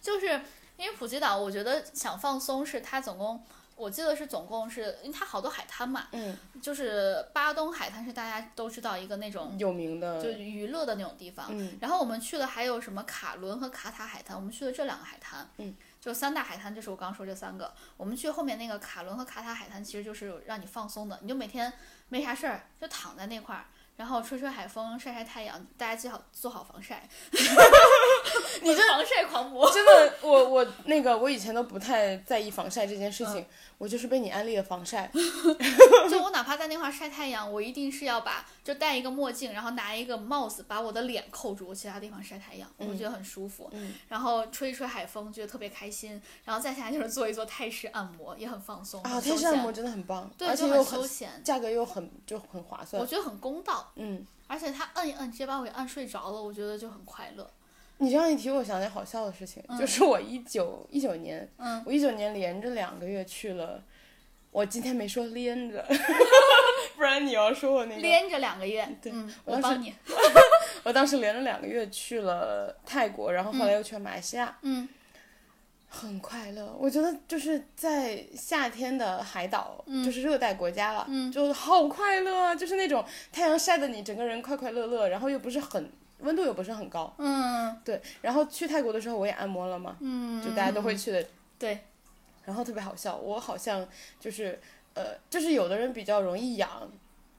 [0.01, 0.41] 就是
[0.83, 3.41] 因为普吉岛，我觉得想放松是它总共，
[3.77, 11.47] 我记得是总共是因为它好多海滩嘛，嗯，就是巴东海滩是大家都知道一个那种有名的，就娱乐的那种地方。
[11.51, 15.49] 嗯然后我们去的还有什么卡伦和卡塔海滩，我们去的这两个海滩。
[15.59, 17.73] 嗯，就三大海滩，就是我刚刚说这三个。
[17.97, 21.73] 我们去后面那个卡伦和卡塔海滩，其实就是让你放松的，你就每天
[22.09, 23.67] 没啥事儿，就躺在那块儿。
[24.03, 27.09] 然后吹吹海风，晒晒太阳，大家记好做好防晒。
[28.61, 29.71] 你这防晒狂魔。
[29.71, 33.47] 真的，我我那个我以前都不太在意防晒这件事情，嗯
[33.79, 35.11] 我就是被你安利了防晒。
[36.09, 43.69] 就我哪怕在那块晒太阳，我一定是要把就戴一个墨镜，然后拿一个帽子把我的脸扣住，我其他地方晒太阳，我觉得很舒服。
[43.73, 46.21] 嗯然后吹一吹海风，觉得特别开心。
[46.45, 49.01] 然后再下来就是做一做泰式按摩，也很放松。
[49.03, 51.43] 啊，泰式按摩真的很棒，对，而且又很很休闲。
[51.45, 53.07] 价格又很就很划算我。
[53.07, 57.51] 觉得很公道，嗯，而且他摁一摁，直接把我给按睡着了，我觉得就很快乐。
[57.99, 63.83] 你这样一提，我想起好笑的事情，就是我一九一九年，嗯，我一九年连着两个月去了，
[64.51, 65.87] 我今天没说连着，
[66.97, 69.95] 不然你要说我那个，连着两个月，嗯，我我帮你，
[70.83, 74.89] 我当时连着两个月去了泰国，然后后来又去了马来西亚，嗯
[75.95, 76.75] 很快乐。
[76.79, 82.55] 我觉得就是在夏天的海岛，就是热带国家了，嗯就好快乐啊！
[82.55, 88.01] 就是那种太阳晒得你整个人快快乐乐，然后又不是很温度又不是很高，嗯对。
[88.23, 91.25] 然后去泰国的时候我也按摩了嘛，嗯，就大家都会去的，
[91.59, 91.81] 对，
[92.47, 93.87] 然后特别好笑，我好像
[94.19, 94.59] 就是
[94.95, 96.91] 呃，就是有的人比较容易痒。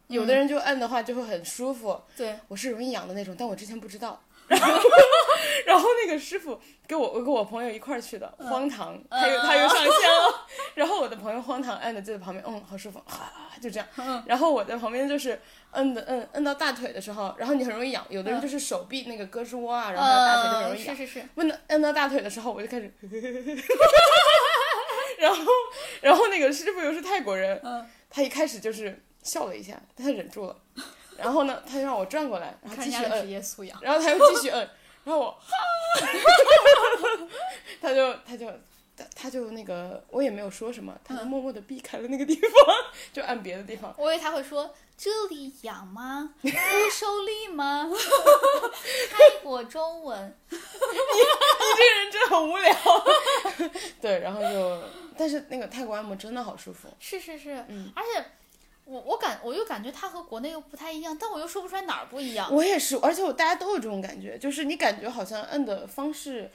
[0.07, 4.21] 有的人就按的话就会很舒服，对，我是容易痒的那种，但我之前不知道。
[4.47, 4.81] 然后，
[5.65, 10.47] 然后那个师傅跟我，我跟我朋友一块儿去的，荒唐，他又他又上香了。
[10.75, 14.23] 然后我的朋友荒唐按的就在旁边，嗯，好舒服，啊，就这样。
[14.25, 20.95] 然后我在旁边就是摁的摁摁到大腿的时候，然后你很容易痒，有的人就是手臂那个胳肢窝啊，然后大腿就很容易痒。
[20.95, 22.93] 是是是，问到摁到大腿的时候，我就开始，
[25.19, 25.41] 然后
[26.01, 30.55] 然后那个师傅又是泰国人，嗯他一开始就是笑了一下，但他忍住了，
[31.17, 33.43] 然后呢，他就让我转过来，然后继续摁。
[33.81, 34.69] 然后他又继续摁，
[35.03, 35.37] 然后我，
[37.81, 38.47] 他就他就
[38.95, 42.51] 他他就那个，我也没有说什么，他就默默的避开了那个地方，
[43.13, 43.93] 就按别的地方。
[43.97, 46.33] 我以为他会说这里痒吗？
[46.41, 47.89] 不受力吗？
[49.11, 50.37] 泰国中文。
[50.51, 50.57] 你
[51.77, 52.75] 这个人真的很无聊。
[54.01, 54.83] 对，然后就，
[55.17, 56.87] 但是那个泰国按摩真的好舒服。
[56.99, 58.23] 是是是，嗯而且
[58.85, 62.53] 我我感我又感觉它和国内又不太一样，但我又说不出来哪儿不一样。
[62.53, 66.51] 我也是，而且我大家都有这种感觉，就是你感觉好像摁的方式，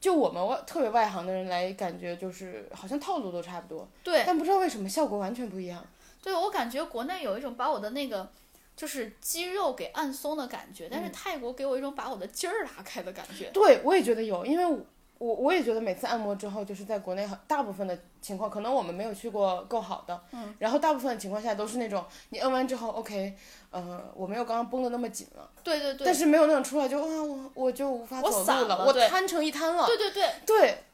[0.00, 5.84] 就我们外特别外行的人来感觉就是好像套路都差不多，对但不知道为什么效果完全不一样。
[6.22, 8.30] 对，我感觉国内有一种把我的那个
[8.76, 13.50] 就是肌肉给按松的感觉，但是泰国给我一种把我的筋儿拉开的感觉。
[13.52, 14.84] 对，我也觉得有，因为
[15.18, 23.36] 我我我也觉得每次按摩之后，就是在国内很大部分的情况，可能我们没有去过够好的，嗯，然后大部分的情况下都是那种你摁完之后，OK，
[23.70, 30.84] 呃，我没有刚刚绷的那么紧了，对对对，但是没有那种出来就啊我我就无法走路我了我瘫成一滩了，对对对，对，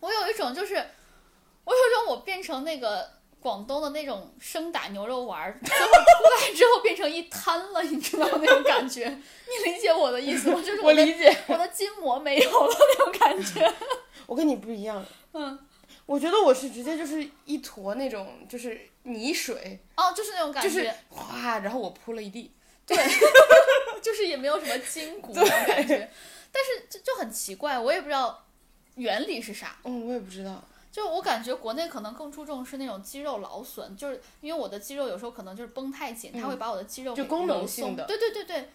[0.00, 3.08] 我有一种就是，我有一种我变成那个
[3.42, 9.08] 广东的那种生打牛肉丸儿，最后出来之后变成一滩了，你知道那种感觉？
[9.08, 10.62] 你理解我的意思吗？
[10.64, 13.74] 就是的我理解，我的筋膜没有了那种感觉。
[14.26, 15.58] 我跟你不一样，嗯，
[16.06, 22.52] 我觉得我是直接就是一坨那种就是泥水，哦，就是那种感觉，就是哗，然后我铺了一地，
[22.86, 22.96] 对
[24.00, 26.08] 就是也没有什么筋骨那种感觉，
[26.52, 28.46] 但是就就很奇怪，我也不知道
[28.94, 29.76] 原理是啥。
[29.82, 38.68] 嗯，我也不知道，就我感觉国内可能更注重是那种肌肉劳损，就是因为我的肌肉有时候可能就是绷太紧，它会把我的肌肉嗯就功能性的对对对对，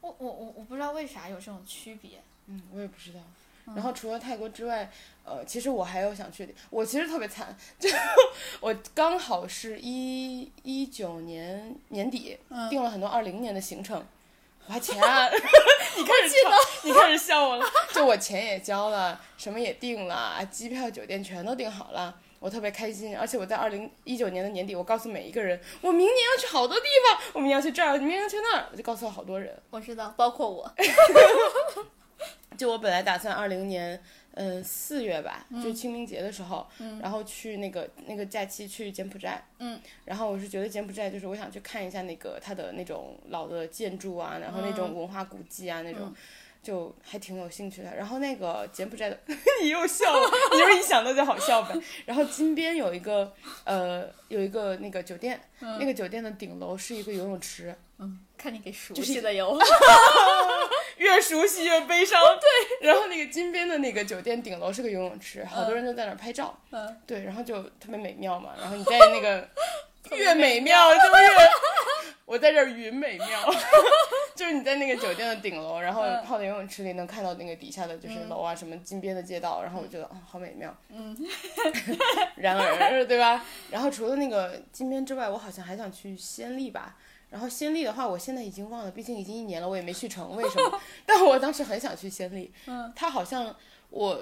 [0.00, 2.20] 我我我我不知道为啥有这种区别。
[2.46, 3.20] 嗯，我也不知道。
[3.76, 4.90] 然后除了泰国之外，
[5.24, 7.88] 呃，其实我还有想去的，我其实特别惨，就
[8.60, 14.04] 我刚好是一一九年年底、嗯定了很多二零年的行程，
[14.66, 15.28] 花钱啊，
[16.00, 16.50] 你开始笑，
[16.82, 22.16] 你开始笑我了， 就我钱也交了，什么也定了，机票、酒店全都订好了。
[22.38, 29.54] 我特别开心，而且我在二零一九年的年底，我告诉每一个人，我明年要去好多地方，我明年要去这儿，明年要去那儿，我就告诉了好多人。
[29.68, 30.72] 我知道，包括我。
[32.56, 34.02] 就我本来打算二零年，
[34.34, 35.62] 嗯四月吧，嗯。
[35.62, 36.66] 就清明节的时候，
[37.00, 44.74] 然后去那个那个假期去柬埔寨，嗯，然后我是觉得柬埔寨就是我想去看一下那个它的那种老的建筑啊，然后那嗯。
[44.74, 46.14] 种文化古迹啊那种。
[46.62, 49.18] 就还挺有兴趣的，然后那个柬埔寨的，
[49.62, 51.74] 你又笑了，你就是一想到就好笑呗。
[52.04, 53.32] 然后金边有一个，
[53.64, 59.58] 呃，有一个那个酒店，那个酒店的顶楼是一个游泳池，嗯，看你给熟悉的有。
[60.96, 62.20] 越熟悉越悲伤。
[62.38, 66.58] 对，然后那个金边的那个酒店顶楼是个游泳池，好多人都在那儿拍照。
[66.70, 68.50] 嗯，对，然后就特别美妙嘛。
[68.60, 69.48] 然后你在那个
[70.16, 71.50] 越美妙就越，
[72.26, 73.26] 我在这儿云美妙，
[74.36, 80.76] 就是你在那个酒店的顶楼，然后嗯泡在游泳池里能看到那个底下的就是楼啊，什么金边的街道，然后我觉得啊、好美妙。
[80.90, 81.16] 嗯，
[82.36, 83.42] 然而，对吧？
[83.70, 86.94] 然后除了那个金边之外，我好像还想去暹粒吧。
[87.30, 90.80] 然后暹粒的话，我现在已经忘了，毕竟已经一年了，我也没去成，为什么？
[91.06, 92.52] 但我当时很想去暹粒。
[92.66, 93.54] 嗯，他好像
[93.90, 94.20] 我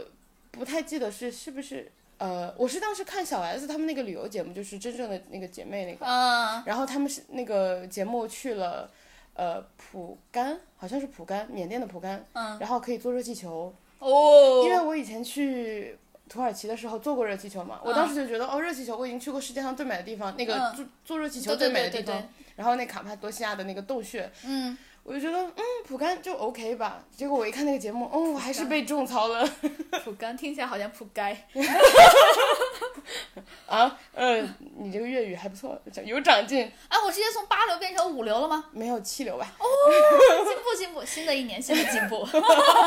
[0.50, 8.90] 不太记得是是不是呃，我是当时看小 S 他们那个旅游节目，就是真正的那个姐妹那个，嗯然后他们是那个节目去了
[9.34, 15.98] 呃蒲甘，好像是蒲甘，缅甸的蒲甘，嗯，然后可以坐热气球，哦，因为我以前去。
[16.30, 29.48] 土耳其的时候坐过热气球嘛，我当时就觉得、哦，热气球我已经去过世界上最美的地方，那个嗯坐坐热气球最美的地方，对对对，然后那卡帕多西亚的那个洞穴，嗯，我就觉得嗯蒲甘就 OK 吧，结果我一看那个节目，哦，我还是被种草了
[30.04, 31.30] 蒲甘听起来好像铺该。
[33.66, 34.42] 啊，呃，
[34.76, 38.64] 你这个粤语还不错，有长进，哎，我直接从八流变成五流了吗？
[38.72, 39.46] 没有七流吧？
[39.60, 39.64] 哦
[40.44, 42.26] 进步进步，新的一年新的进步。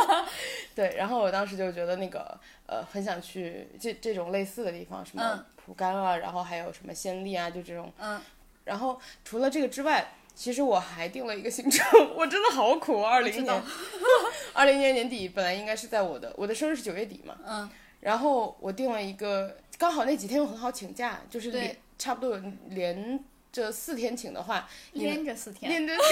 [0.75, 7.89] 对，然后我当时就觉得那个呃，很想去这这种类似的地方，什么嗯蒲甘啊，然后还有什么暹粒啊，就这种。
[7.97, 8.19] 嗯。
[8.63, 13.03] 然后除了这个之外，其实我还定了一个行程， 我真的好苦。
[13.03, 13.63] 二零年，
[14.53, 17.69] 二零年年底本来应该是在我的我的生日是九月底嘛，嗯，
[17.99, 25.69] 然后我定了一个，刚好那几天又很好请假，就是连差不多有连着四天请的话，连着四天。
[25.69, 26.03] 连着连着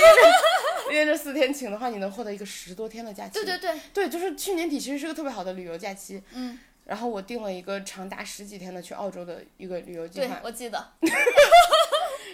[0.91, 3.33] 连着四天请的话，你能获得一个十多天的假期。
[3.33, 6.21] 对对对，对，就是去年底其实是个特别好的旅游假期。
[6.33, 6.59] 嗯。
[6.85, 10.91] 然后我定了一个长达十几天的去澳洲的一个旅游计对划，我记得。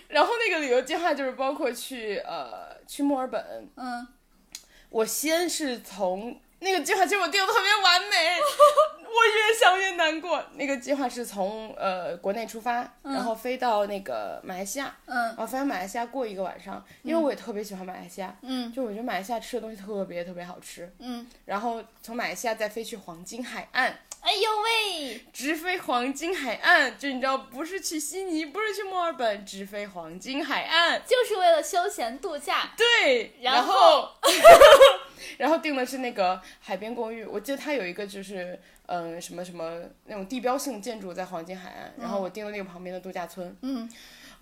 [0.08, 4.08] 然后那个旅游计划就是包括去呃去墨尔本，嗯。
[4.89, 8.38] 我先是从那个计划其实我定的特别完美，
[9.04, 10.41] 我越想越难过。
[10.54, 15.17] 那个计划是从呃国内出发，然后飞到那个马来西亚，嗯。
[15.17, 18.71] 然后飞到马来西亚过一个晚上，因为我也特别喜欢马来西亚，嗯。
[18.71, 20.89] 就我觉得马来西亚吃的东西特别特别好吃。
[21.00, 23.93] 嗯，然后从马来西亚再飞去黄金海岸，
[24.26, 31.00] 哎呦喂，直飞黄金海岸，就你知道，不是去悉尼，不是去墨尔本，直飞黄金海岸。
[31.06, 32.73] 就是为了休闲度假。
[32.76, 34.10] 对，然然后
[35.38, 43.88] 然后订的是那个海边公寓，我记得它有一个就是嗯、什么什么那种地标性建筑在黄金海岸，然后我订了那个旁边的度假村，嗯，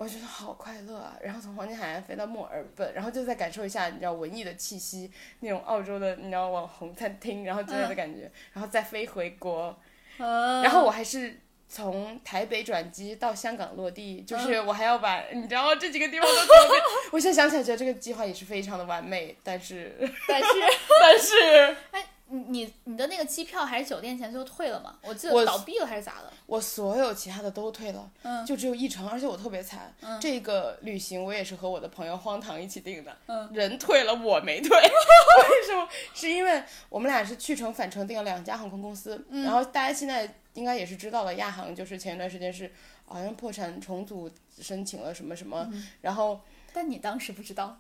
[0.04, 1.18] 我觉得好快乐啊！
[1.24, 9.80] 然后从黄金海岸飞到墨尔本，然后就再感受一下你知道文艺的气息，那种澳洲的你知道网红餐厅，然后之类的感觉，然后再飞回国，
[10.18, 11.40] 嗯，然后我还是。
[11.66, 16.82] 从台北转机到香港落地，就是我还要把、你知道这几个地方都走遍。
[17.12, 19.92] 我现在想起来觉得这个计划也是非常的完美，但是
[20.28, 20.48] 但是，
[21.02, 24.96] 但是哎，你你你的那个机票还是酒店钱最后退了吗？
[25.04, 26.34] 我记我得倒闭了还是咋的？
[26.48, 29.94] 我所有其他的都退了，嗯就只有一程，而且我特别惨。
[30.20, 35.88] 这个旅行我也是和我的朋友荒唐一起订的，嗯人退了我没退， 为什么？
[36.16, 42.72] 是因为我们俩是去程返程订了两家航空公司，嗯然后大家现在应该也是知道了，亚航就是前一段时间是
[43.06, 44.28] 好像破产重组
[44.60, 46.42] 申请了什么什么，嗯然后
[46.74, 47.80] 但你当时不知道。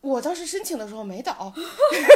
[0.00, 1.52] 我当时申请的时候没倒，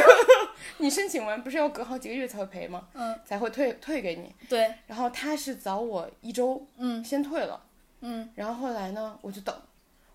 [0.79, 2.87] 你申请完不是要隔好几个月才会赔吗？
[2.93, 4.33] 嗯，才会退退给你。
[4.47, 7.03] 对，然后他是早我一周，嗯。
[7.03, 7.61] 先退了，
[8.01, 8.29] 嗯。
[8.35, 9.53] 然后后来呢，我就等，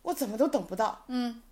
[0.02, 1.42] 我怎么都等不到，嗯。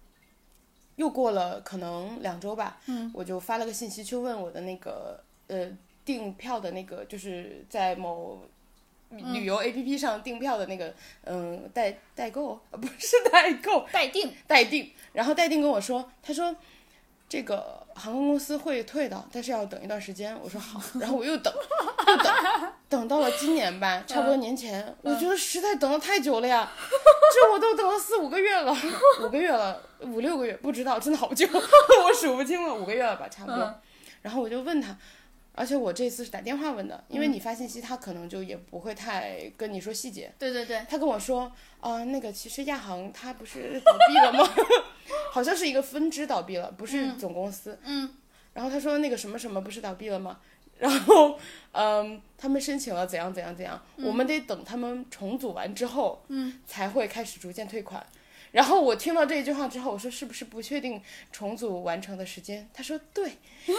[0.97, 3.11] 又过了可能两周吧，嗯。
[3.15, 5.71] 我就发了个信息去问我的那个呃
[6.05, 8.43] 订票的那个，就是在某
[9.11, 10.93] 旅游 A P P 上订票的那个，
[11.25, 14.35] 嗯、代代购，呃不是代购， 待定。
[14.47, 16.55] 待定，然后待定跟我说，他说
[17.29, 20.37] 这个航空公司会退的，但是要等一段时间。
[20.43, 21.53] 我说好，然后我又等，
[22.09, 22.35] 又等，
[22.89, 26.71] 等到了今年吧，差不多年前，我觉得实在等了太久了呀，
[27.35, 28.77] 这我都等了四五个月了，
[29.23, 33.63] 五个月了，五六个月，不知道，真的好久， 我数不清了，五个月了吧，差不多。
[33.63, 33.75] 嗯
[34.23, 34.97] 然后我就问他。
[35.57, 40.33] 而且我这次是打电话问的，因为你发信息，他可能就也不会太跟你说细节。
[40.39, 41.51] 对对对，他跟我说，
[41.81, 44.49] 啊、那个其实亚航它不是倒闭了吗？
[45.33, 47.79] 好像是一个分支倒闭了，不是总公司。
[47.83, 48.15] 嗯。
[48.53, 50.39] 然后他说那个什么什么不是倒闭了吗？
[50.79, 51.39] 然后，
[51.73, 58.05] 嗯，他们申请了怎样怎样怎样，我们得等他们重组完之后，嗯，才会开始逐渐退款。
[58.53, 61.01] 然后我听到这一句话之后，我说是不是不确定
[61.33, 62.69] 重组完成的时间？
[62.75, 63.33] 他说对，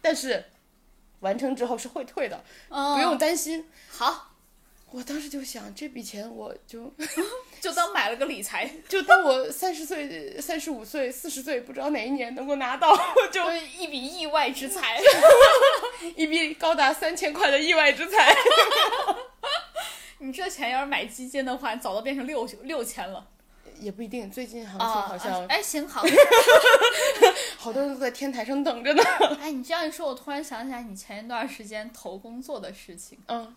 [0.00, 0.44] 但是
[1.20, 3.68] 完成之后是会退的，嗯，不用担心。
[3.90, 4.32] 好，
[4.90, 6.92] 我当时就想，这笔钱我就
[7.60, 12.96] 就当买了个理财， 就当我三十岁、三十五岁、四十岁，不知道哪一年能够拿到，
[13.30, 15.00] 就就是一笔意外之财。
[16.16, 18.34] 一笔高达三千块的意外之财。
[20.20, 23.26] 你这钱要是买基金的话，早都变成六六千了。
[23.80, 26.02] 也不一定，最近行情啊，好像哎，行好。
[27.58, 29.02] 好多人都在天台上等着呢。
[29.40, 33.18] 哎，你这样一说，我突然想起来你前一段时间投工作的事情。
[33.26, 33.54] 嗯，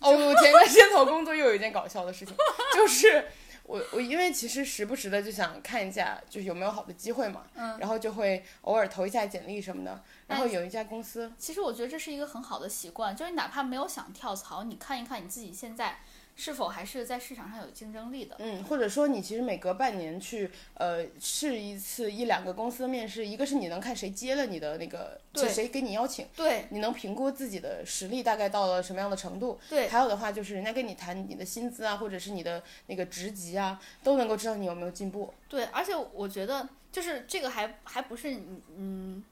[0.00, 2.34] 哦，我前段时间投工作又有一件搞笑的事情，
[2.74, 3.26] 就是
[3.64, 10.02] 我我因为其实时不时的就想看一下，就是有没有好的机会嘛，嗯然后就会偶尔投一下简历什么的。
[10.26, 15.98] 然后有一家公司，其实我觉得这是一个很好的习惯，就是你哪怕没有想跳槽，你看一看你自己现在
[16.38, 18.36] 是否还是在市场上有竞争力的。
[18.38, 29.58] 嗯，或者说你其实每隔半年去呃试一次一两个公司的面试，一个是你能看谁接了你的那个，对谁给你邀请，对你能评估自己的实力大概到了什么样的程度。
[29.68, 35.34] 对还有的话就是人家跟你谈你的薪资啊，或者是你的那个职级啊，都能够知道你有没有进步。
[35.48, 39.24] 对，而且我觉得就是这个还还不是你嗯。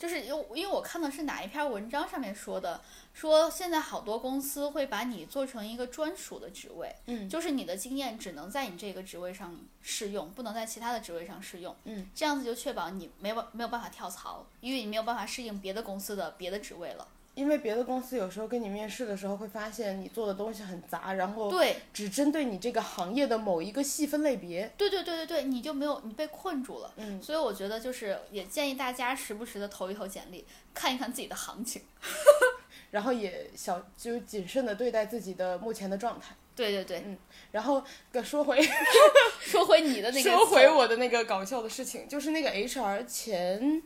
[0.00, 2.80] 就是因因为我看的是哪一篇文章上面说的，
[3.12, 17.06] 说现在好多公司会把你做成一个专属的职位，嗯就是你的经验只能在你这个职位上适用，不能在其他的职位上适用，嗯，这样子就确保你没有没有办法跳槽，因为你没有办法适应别的公司的别的职位了。
[17.40, 24.70] 因为别的公司有时候跟你面试的时候会发现你做的东西很杂，然后对，只针对你这个行业的某一个细分类别。
[24.76, 26.92] 对对对对对，你就没有你被困住了。
[26.96, 31.80] 嗯，所以我觉得就是也建议大家时不时的投一投简历，看一看自己的行情。
[32.90, 36.36] 然后也小就谨慎的对待自己的目前的状态。
[36.54, 37.16] 对对对，嗯
[37.52, 37.82] 然后
[38.12, 38.60] 个说回
[39.40, 43.82] 说回你的那个说回我的那个搞笑的事情，就是那个 HR 前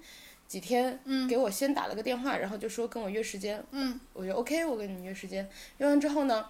[0.46, 1.28] 几天嗯。
[1.28, 3.98] 给我先打了个电话，然后就说跟我约时间，嗯。
[4.12, 5.48] 我就 OK，我跟你约时间。
[5.78, 6.46] 约完之后呢，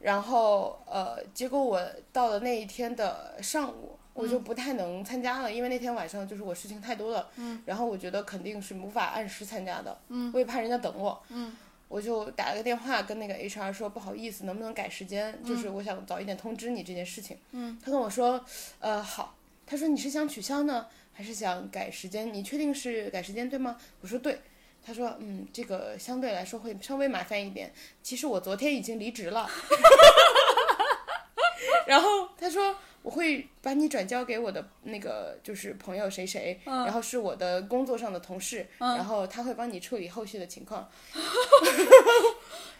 [0.00, 1.80] 然后呃，结果我
[2.12, 11.56] 到了那一天的上午，我嗯就不太能参加了，因为那天晚上就是我事情太多了，嗯，然后我觉得肯定是无法按时参加的，嗯，我也怕人家等我，嗯，
[11.88, 15.36] 我就打了个电话跟那个 HR 说不好意思，能不能改时间？
[15.42, 15.48] 嗯。
[15.48, 18.44] 就是我想早一点通知你这件事情，嗯，他跟我说，
[18.78, 19.34] 呃，好，
[19.66, 22.34] 他说你是想取消呢，还是想改时间？
[22.34, 23.78] 你确定是改时间对吗？
[24.02, 24.38] 我说对。
[24.86, 27.72] 他说：“嗯，这个相对来说会稍微麻烦一点。
[28.02, 29.48] 其实我昨天已经离职了。
[31.88, 40.86] 然后他说我会把你转交给我的那个就是朋友谁谁，然后是我的工作上的同事，然后他会帮你处理后续的情况。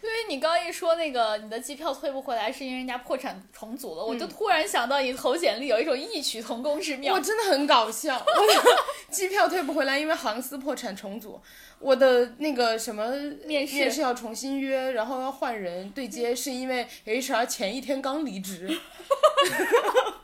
[0.03, 7.19] 因为你刚一说那个你的机票退不回来是因为人家破产重组了，我就突然想到你投简历有一种异曲同工之妙我。
[7.19, 8.77] 真的很搞笑，我的
[9.09, 11.41] 机票退不回来，因为航司破产重组，
[11.79, 13.09] 我的那个什么
[13.45, 18.69] 面试面试要重新约，然后要换人对接，是因为 HR 前一天刚离职。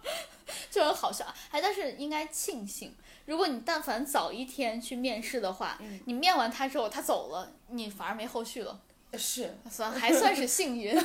[0.72, 1.26] 就很好笑。
[1.52, 2.96] 哎，但是应该庆幸，
[3.26, 8.80] 如果你但凡早一天去面试的话，你面完他之后他走了，你反而没后续了，
[9.14, 10.96] 是，算还算是幸运。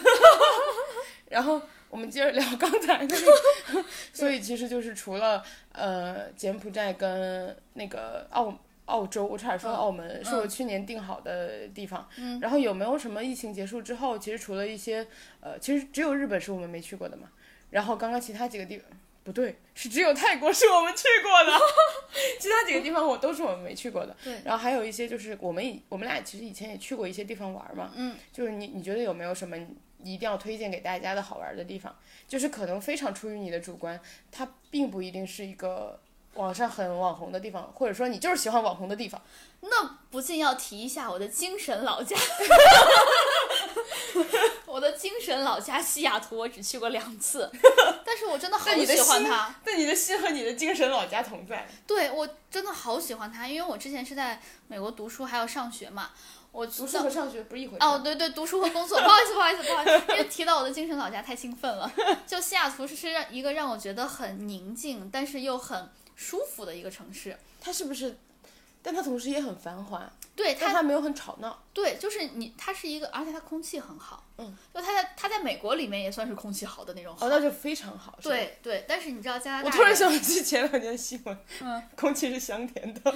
[1.29, 1.61] 然后
[1.91, 5.43] 我们接着聊刚才那个， 所以其实就是除了
[5.73, 12.09] 呃柬埔寨跟那个澳澳洲，我差点说到澳门，是我去年定好的地方。
[12.17, 12.39] 嗯。
[12.39, 15.05] 然后有没有什么疫情结束之后，其实除了一些
[15.41, 17.29] 呃，其实只有日本是我们没去过的嘛。
[17.71, 18.87] 然后刚刚其他几个地方。
[19.27, 21.53] 不对，是只有泰国 是我们去过的，
[22.39, 24.17] 其他几个地方我都是我们没去过的。
[24.23, 27.91] 对然后还有一些就是我们以我们俩其实以前也去过一些地方玩嘛。
[27.97, 28.17] 嗯。
[28.33, 29.57] 就是你你觉得有没有什么
[30.05, 31.93] 一定要推荐给大家的好玩的地方？
[32.29, 34.01] 就是可能非常出于你的主观，
[34.31, 35.99] 它并不一定是一个
[36.35, 39.21] 网上很网红的地方，或者说你就是喜欢网红的地方。
[39.63, 42.15] 那不禁要提一下我的精神老家，
[44.67, 47.51] 我的精神老家西雅图，我只去过两次，
[48.05, 51.67] 但是我真的好喜欢心它。，但你的心和你的精神老家同在。
[51.87, 56.11] 对我真的好喜欢它，因为我之前是在美国读书还有上学嘛，
[56.53, 57.79] 我读书和上学不是一回事。
[57.81, 61.91] 哦，对对，读书和工作，不好意思，不好意思，不好意思，因为提到我的精神老家太兴奋了。
[62.27, 67.39] 就西雅图是是让一个让我觉得很宁静，但是又很舒服的一个城市。
[67.61, 68.17] 它是不是？
[68.87, 71.61] 但它同时也很繁华，对它，但它没有很吵闹。
[71.75, 74.23] 对，就是你，它是一个，而且它空气很好。
[74.39, 77.27] 嗯，就它在它在美国里面也算是空气好的那种好。
[77.27, 78.17] 哦，那就非常好。
[78.23, 83.13] 对对，但是你知道加拿大我突然想起前两天新闻， 嗯，空气是香甜的。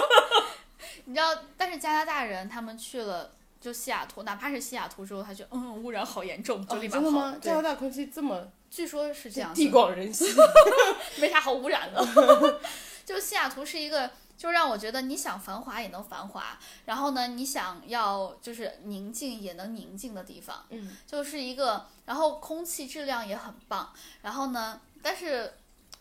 [1.04, 7.02] 你知道，但是加拿大人他们去了就西雅图，哪怕是西雅图之后，他觉得嗯污染好严重，就哦立马跑。
[7.02, 7.36] 真的吗？
[7.42, 10.24] 加拿大空气这么据说是这样地广人稀。
[11.20, 12.60] 没啥好污染的。
[13.04, 25.54] 就西雅图是一个，就让我觉得你想繁华也能繁华，然后呢，你想要就是宁静也能宁静的地方，嗯，就是一个，然后空气质量也很棒，然后呢，但是，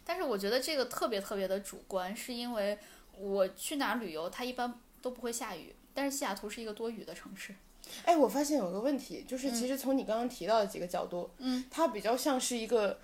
[0.03, 2.77] 但是我觉得这个特别特别的主观，是因为
[3.17, 7.55] 我去哪儿旅游，它一般都不会下雨，但是西雅图是一个多雨的城市，
[8.03, 12.99] 哎，我发现有个问题，就是其实从你刚刚提到的几个角度，嗯，它比较像是一个，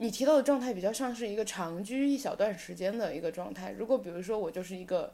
[0.00, 3.74] 你提到的状态比较像是一个长居一小段时间的一个状态。
[3.78, 5.12] 如果比如说我就是一个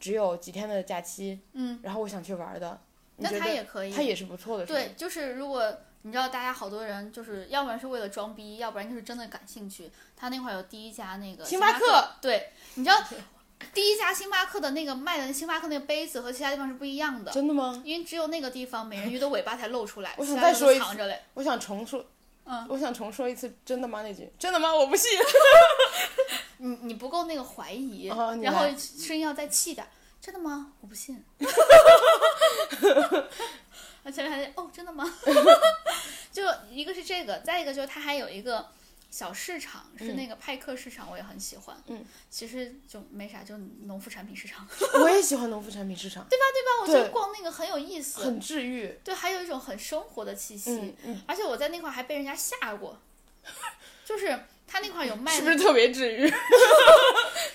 [0.00, 2.80] 只有几天的假期，嗯，然后我想去玩的，
[3.16, 5.70] 那他也可以，他也是不错的，对，就是如果
[6.02, 9.90] 你知道，大家好多人就是要不然是为了装逼，要不然就是真的感兴趣。
[10.16, 12.96] 他那块儿有第一家那个巴星巴克对，你知道
[13.74, 17.82] 第一家星巴克的那个卖的星巴克那个杯子和其他地方是不一样的，真的吗？
[17.84, 21.20] 因为只有那个地方美人鱼的尾巴才露出来，我想再说一次都藏着嘞。
[21.34, 22.02] 我想重说，
[22.46, 24.02] 嗯，我想重说一次，真的吗？
[24.02, 24.74] 那句真的吗？
[24.74, 25.10] 我不信。
[26.58, 29.86] 你你不够那个怀疑，哦然后声音要再气点。
[30.20, 30.72] 真的吗？
[30.80, 31.22] 我不信。
[34.04, 35.04] 啊，前面还在哦，真的吗？
[36.32, 38.66] 就一个是这个，再一个就是他还有一个
[39.14, 41.76] 小市场，是那个派克市场，我也很喜欢。
[41.86, 44.66] 嗯，其实就没啥，就农副产品市场，
[45.00, 46.44] 我也喜欢农副产品市场，对吧？
[46.52, 48.98] 对吧我觉得对逛那个很有意思，很治愈。
[49.04, 50.72] 对，还有一种很生活的气息。
[50.72, 52.98] 嗯嗯，而且我在那块儿还被人家吓过，
[54.04, 54.36] 就是
[54.66, 56.28] 他那块儿有卖那是不是特别治愈？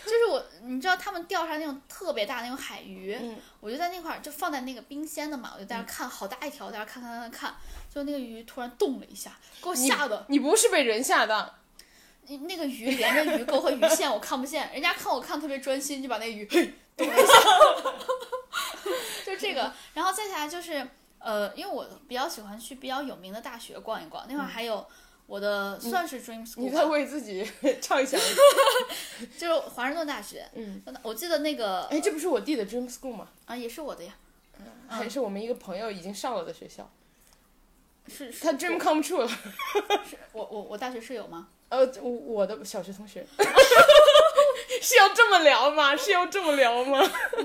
[0.05, 7.55] 就是我，你知道他们钓上那种特别大的那种海鱼，嗯我就在那块儿就放在那个冰鲜的嘛，我就在那儿看，好大一条，在那儿看看看看看，
[7.93, 11.55] 就那个鱼突然动了一下，给我吓的，你不是被人吓到？
[12.27, 17.33] 你那个鱼连着鱼钩和鱼线我看不见， 人家看我看特别专心，就把那个鱼嘿 动了一下，
[19.25, 20.87] 就这个，然后再下来就是
[21.17, 24.85] 呃，因为我比较喜欢去比较有名的大学逛一逛，那会儿还有。
[25.29, 27.47] 我的算是 dream school，你在吧，为自己
[27.79, 28.19] 畅想。
[29.37, 30.43] 就是华盛顿大学。
[30.55, 33.27] 嗯，我记得那个哎，这不是我弟的 dream 嗯嗯 school 吗？
[33.45, 34.15] 啊，也是我的呀。
[34.87, 36.91] 还是我们一个朋友已经上了的学校。
[38.07, 39.27] 是是他 dream come true 了。
[39.27, 41.47] 是我我我大学室友吗？
[41.69, 43.23] 呃，我我的小学同学
[44.81, 45.95] 是要这么聊吗？
[45.95, 46.99] 是要这么聊吗？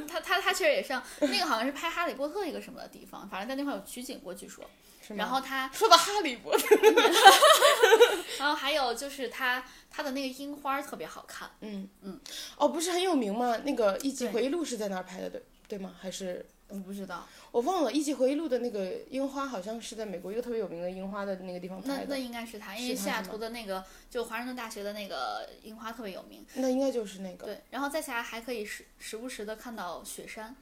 [0.09, 4.65] 他他他确实也是那个好像是拍《哈利波特》一个什么的地方，反正在那块有取景过，据说。
[5.09, 6.67] 然后他，说到哈利波特，
[8.41, 12.19] 然后还有就是他他的那个樱花特别好看，嗯嗯，
[12.57, 13.55] 哦，不是很有名吗？
[13.65, 15.95] 那个《一级回忆录》是在那儿拍的，对对吗？
[16.01, 26.45] 还是我不知道，我忘了，《一级回忆录》的那个樱花好像是在美国一个特别有名的樱花的那个地方那那拍的，应该是他，因为西雅图的那个就华盛顿大学的那个樱花特别有名。
[26.55, 27.47] 那应该就是那个。
[27.47, 30.57] 对，然后再下来还可以时时不时的看到雪山，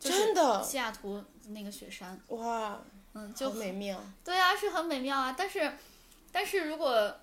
[0.00, 2.80] 真的西雅图那个雪山，哇，
[3.14, 4.02] 嗯，就好美妙。
[4.24, 5.34] 对啊，是很美妙啊。
[5.38, 5.72] 但是，
[6.32, 7.14] 但是如果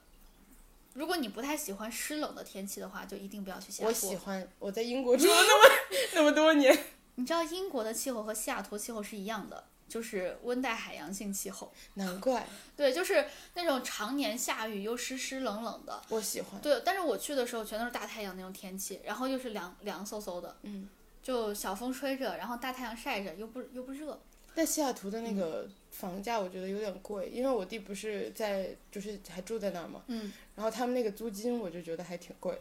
[0.94, 3.94] 如果你不太喜欢湿冷的天气的话，就一定不要去西雅我。
[3.94, 5.76] 喜欢，我在英国住了那么
[6.16, 6.78] 那么多年。
[7.16, 11.72] 你知道英国的气候和西雅图气候是一样的，就是温带海洋性气候。
[11.94, 12.46] 难怪
[12.76, 16.02] 对，就是那种常年下雨又湿湿冷冷的。
[16.10, 16.60] 我喜欢。
[16.62, 20.90] 对，但是我去的时候全都是大太阳那种天气，然后又是凉凉飕飕的，嗯，
[21.24, 24.20] 就小风吹着，然后大太阳晒着，又不又不热。
[24.54, 32.58] 但西雅图的那嗯个房价我觉得有点贵，因为我弟不是在就是还住在那儿嘛，嗯，然后他们那个租金我就觉得还挺贵。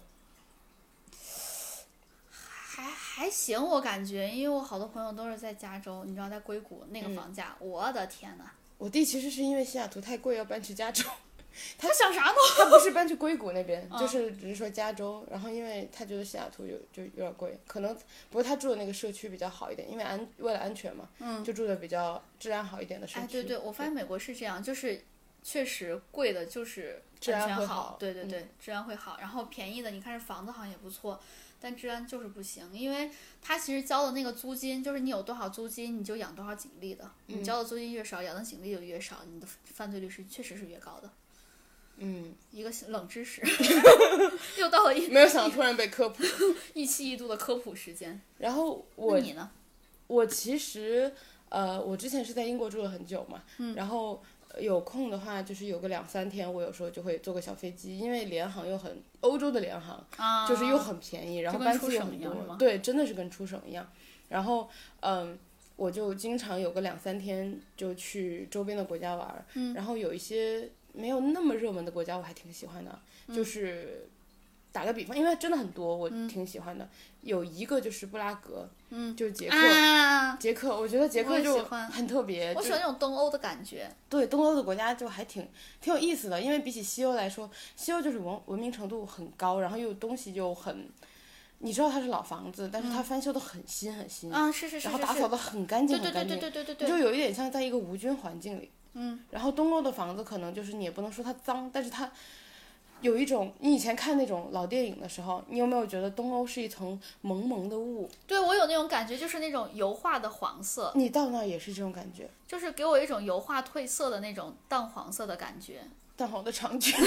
[3.14, 8.44] 还还行，我感觉，因为我好多朋友都是在加州，你知道，在硅谷那个嗯房价，我的天呐，
[8.76, 11.08] 我弟其实是因为西雅图太贵要搬去加州，
[11.78, 12.34] 他想啥呢？
[12.56, 23.20] 他不是搬去硅谷那边，嗯就是只是说加州，然后因为他觉得西雅图有就有点贵，可能不过他住的那个社区比较好一点，因为安为了安全嘛，嗯，就住的比较治安好一点的社区。
[23.20, 25.00] 哎，对对，我发现美国是这样，就是
[25.44, 31.20] 确实贵的就是治安好嗯对对对，治安会好，然后便宜的你看这房子好像也不错。
[31.64, 33.10] 但治安就是不行，因为
[33.40, 37.10] 他其实交的那个租金，就是你有多少租金，你就养多少警力的。
[37.28, 41.10] 你嗯交的租金越少，养的警力就越少，你的犯罪率是确实是越高的。
[41.96, 43.40] 嗯，一个冷知识，
[44.60, 46.22] 又到了一没有想到突然被科普。
[46.74, 48.20] 一期一度的科普时间。
[48.36, 49.50] 然后那我你呢？
[50.06, 51.10] 我其实
[51.48, 63.88] 呃，我之前是在英国住了很久嘛，嗯然后呃有空的话，就是有个两三天，我有时候就会坐个小飞机，因为联航又很欧洲的联航，啊，就是又很便宜，然后班次又很多对，真的是跟出省一样。
[64.28, 64.68] 然后
[65.00, 65.38] 嗯，
[65.76, 72.98] 我就经常有个两三天就去周边的国家玩然后有一些没有那么热门的国家，我还挺喜欢的，
[73.28, 74.08] 嗯就是。
[74.74, 76.88] 打个比方，因为真的很多，我挺喜欢的。
[77.20, 83.88] 有一个就是布拉格，嗯，就是捷克，啊，捷克，我觉得捷克就很特别，我喜欢那种东欧的感觉。
[84.08, 85.48] 对东欧的国家就还挺
[85.80, 90.88] 挺有意思的，因为比起西欧来说，西欧就是文文明程度很高，然后又东西又很，
[91.60, 98.72] 你知道它是老房子，但是它翻修的很新很新，啊，是是是然后打扫的很干净对对很干净，对对对对对对，就有一点像在一个无菌环境里。
[98.96, 102.10] 嗯，然后东欧的房子可能就是你也不能说它脏，但是它
[103.04, 108.08] 有一种，你以前看那种老电影的时候，你有没有觉得东欧是一层蒙蒙的雾？
[108.26, 112.30] 对我有那种感觉，就是那种油画的黄色，你到那儿也是这种感觉。
[112.48, 115.82] 就是给我一种油画褪色的那种淡黄色的感觉，
[116.16, 116.98] 淡黄的长裙，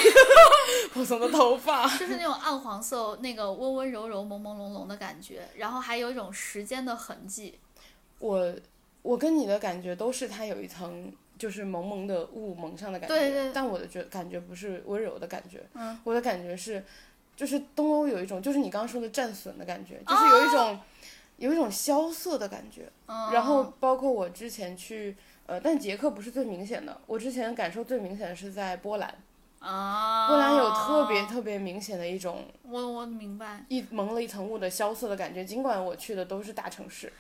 [0.94, 7.58] 蓬松的头发，就是那种暗黄色，那个温温柔柔、朦朦胧胧的感觉，然后还有一种时间的痕迹。
[8.20, 8.56] 我
[9.02, 16.84] 我跟你的感觉都是它有一层就是蒙蒙的雾蒙上的感觉，对对但我的觉感觉不是温柔的感觉，嗯，我的感觉是，
[17.36, 20.80] 就是东欧有一种就是你刚刚说的战损的感觉，就是有一种、
[21.38, 25.16] 有一种萧瑟的感觉，嗯，然后包括我之前去。
[25.48, 29.16] 呃，但捷克不是最明显的，我之前感受最明显的是在波兰，
[29.60, 35.46] 啊，波兰有特别特别明显的一种我我明白，一蒙了一层雾的萧瑟的感觉。
[35.46, 37.14] 尽管我去的都是大城市，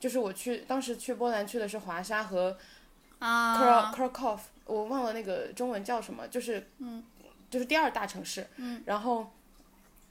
[0.00, 2.58] 就是我去当时去波兰去的是华沙和
[3.20, 7.02] 啊 Kra Krakow，我忘了那个中文叫什么，就是嗯，
[7.48, 9.30] 就是第二大城市，嗯，然后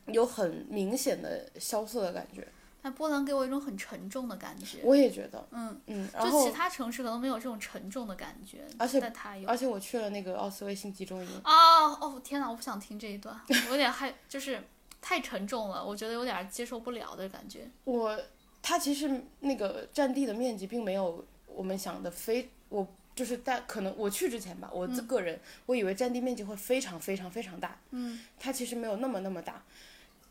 [0.06, 2.48] 有很明显的萧瑟的感觉，
[2.82, 4.80] 但波兰给我一种很沉重的感觉。
[4.84, 9.48] 我也觉得，嗯，嗯，然就后其他城市可能没有这种沉重的感觉，而且但它有。
[9.48, 11.52] 而且我去了那个奥斯维辛集中营，哦
[12.00, 14.64] 哦天哪，我不想听这一段， 我有点害，就是
[15.02, 17.70] 太沉重了，我觉得有点接受不了的感觉。
[17.86, 18.20] 我
[18.62, 22.88] 它其实那个占地的面积并没有我们想的非我。
[23.20, 29.62] 就是大可能我去之前吧，我自个人、我以为占地面积会非常非常非常大，嗯，它其实没有那么那么大，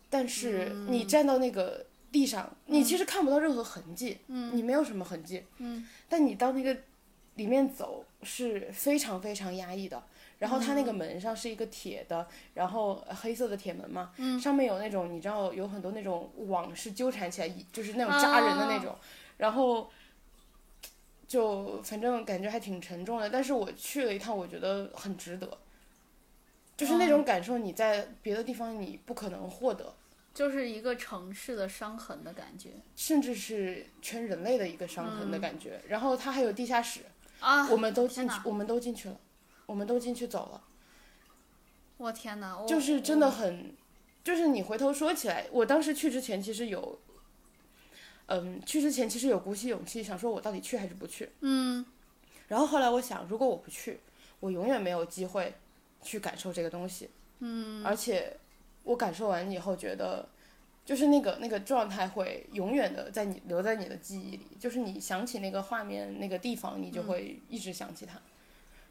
[0.09, 6.75] 但是你站到那个地上，你其实看不到任何痕迹，嗯你没有什么痕迹，嗯，但你到那个
[7.35, 10.03] 里面走是非常非常压抑的。
[10.39, 14.41] 然后它那个门上是一个铁的，然后呃黑色的铁门嘛，嗯。
[14.41, 18.97] 上面有那种你知道有很多那种网是纠缠起来，就是那种扎人的那种，
[19.37, 19.91] 然后
[21.29, 23.31] 就反正感觉还挺沉重的。
[23.31, 25.59] 但是我去了一趟，我觉得很值得，
[26.77, 29.95] 就是那种感受，你在别的地方你不可能获得，
[30.35, 35.81] 就是一个城市的伤痕的感觉甚至是全人类的一个伤痕的感觉。
[35.89, 37.01] 然后它还有地下室，
[37.41, 37.69] 啊！
[37.69, 39.21] 我们都，进去我们都进去了，
[39.67, 40.65] 我们都进去走了。
[41.99, 42.57] 我天哪！
[42.57, 43.75] 我就是真的很，
[44.23, 47.01] 就是你回头说起来，我当时去之前其实有，
[48.29, 51.29] 嗯，去之前其实有鼓起勇气想说我到底去还是不去。
[51.41, 51.85] 嗯，
[52.47, 54.01] 然后后来我想，如果我不去，
[54.41, 55.53] 我永远没有机会
[56.03, 57.11] 去感受这个东西。
[57.41, 58.37] 嗯，而且
[58.85, 60.29] 我感受完以后觉得。
[60.89, 68.19] 就是那个那个状态会永远的在你留在你的记忆里，就是你想起那个画面那个地方，你就会一直想起它。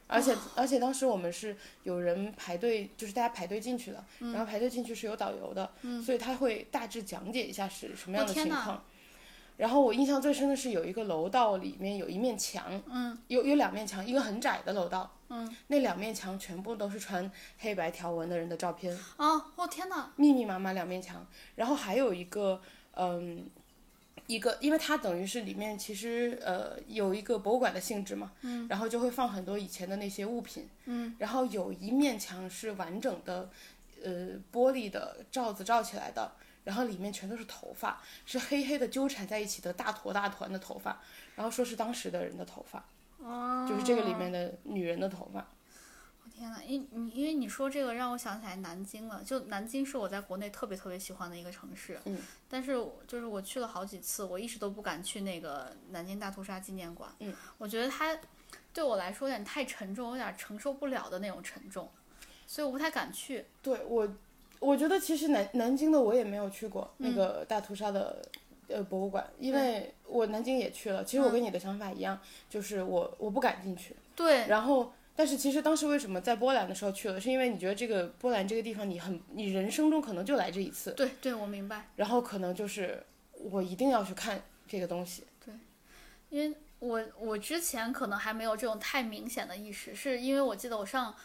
[0.06, 5.72] 而且而且当时我们是有人排队，就是大家排队进去的，然后排队进去是有导游的，
[6.06, 8.84] 所以他会大致讲解一下是什么样的情况。
[9.58, 19.52] 然后我印象最深的是有一个楼道里面有一面墙，嗯，有有两面墙，一个很窄的楼道，嗯，那两面墙全部都是穿黑白条纹的人的照片，啊！
[19.56, 20.12] 我天哪！
[20.16, 23.50] 密密麻麻两面墙，然后还有一个，嗯，
[24.28, 33.50] 一个，因为它等于是里面其实呃有一个博物馆的性质嘛，嗯，然后就会放很多以前的那些物品，嗯，然后有一面墙是完整的，
[34.04, 36.32] 呃，玻璃的罩子罩起来的，
[36.68, 41.00] 然后里面全都是头发，是黑黑的纠缠在一起的大坨大团的头发，
[41.34, 42.84] 然后说是当时的人的头发，
[43.20, 45.48] 哦，就是这个里面的女人的头发，
[46.26, 52.74] 我天呐，因你因为你说这个让我想起来南京了，就南京是我在国内特别特别喜欢的一个城市，嗯，但是
[53.08, 58.20] 就是我去了好几次，我一直都不敢去那个南京大屠杀纪念馆，嗯，我觉得它
[58.74, 61.90] 对我来说有点太沉重，有点承受不了的那种沉重，
[62.46, 63.46] 所以我不太敢去。
[63.62, 64.06] 对我，
[64.60, 68.22] 我觉得其实南南京的我也没有去过那个大屠杀的
[68.68, 71.04] 呃博物馆，因为我南京也去了。
[71.04, 73.96] 其实我跟你的想法一样，就是我我不敢进去。
[74.16, 81.90] 对，然后，但是其实当时为什么在波兰的时候去了，是因为你觉得这个波兰这个地方你很你人生中可能就来这一次，对对，我明白。
[81.96, 83.04] 然后可能就是
[83.34, 85.24] 我一定要去看这个东西。
[85.46, 85.54] 对
[86.30, 91.16] 因为我我之前可能还没有这种太明显的意识，是因为我记得我上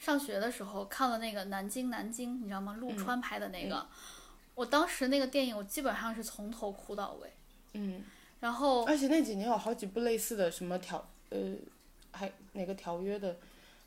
[0.00, 2.74] 上学的时候看了那个《南京南京》，你知道吗？
[2.80, 3.86] 陆川拍的那个，
[4.54, 7.30] 我当时那个电影我基本上是从头哭到尾，
[7.74, 8.02] 嗯，
[8.40, 11.54] 然后而且那几年有好几部类似的什么条呃，
[12.12, 13.36] 还哪个条约的，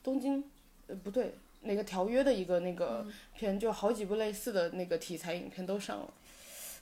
[0.04, 0.42] 东京
[0.86, 3.04] 呃不对，哪个条约的一个那个
[3.36, 6.14] 片，就好几部类似的那个题材影片都上了。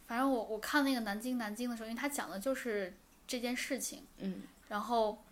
[0.06, 2.94] 反正我我看那个《南京南京》的时候，因为它讲的就是
[3.26, 5.22] 这件事情，嗯，然后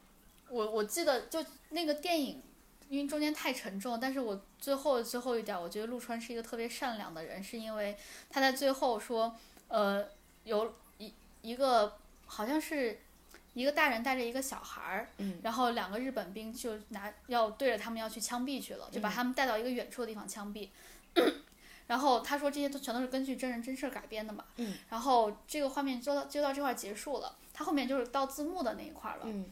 [0.49, 2.43] 我我记得就那个电影，
[2.91, 7.97] 因为中间太沉重，但是我最后最后一点，我觉得陆川是一个特别善良的人，是因为
[8.29, 9.33] 他在最后说，
[9.69, 10.05] 呃，
[10.43, 12.99] 有一一个好像是
[13.55, 20.69] 一个大人带着一个小孩儿，嗯然后两个日本兵就拿要对着他们要去枪毙去了，就把他们带到一个远处的地方枪毙。
[21.87, 29.23] 然后他说这些都全都是根据真人真事儿改编的嘛，嗯然后这个画面就到就到这块儿结束了，他后面就是到字幕的那一块儿了。
[29.27, 29.47] 嗯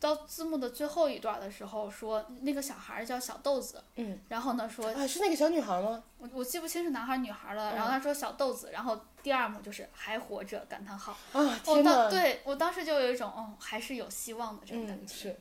[0.00, 6.02] 到字幕的最后一段的时候说那个小孩叫小豆子，嗯，然后呢说啊，是那个小女孩吗？
[6.18, 11.90] 我我记不清是男孩女孩了，嗯然后他说小豆子，然后第二幕就是还活着感叹号，啊，我天哪！
[11.92, 15.40] 当对我当时就有一种哦还是有希望的这种感嗯，觉，是。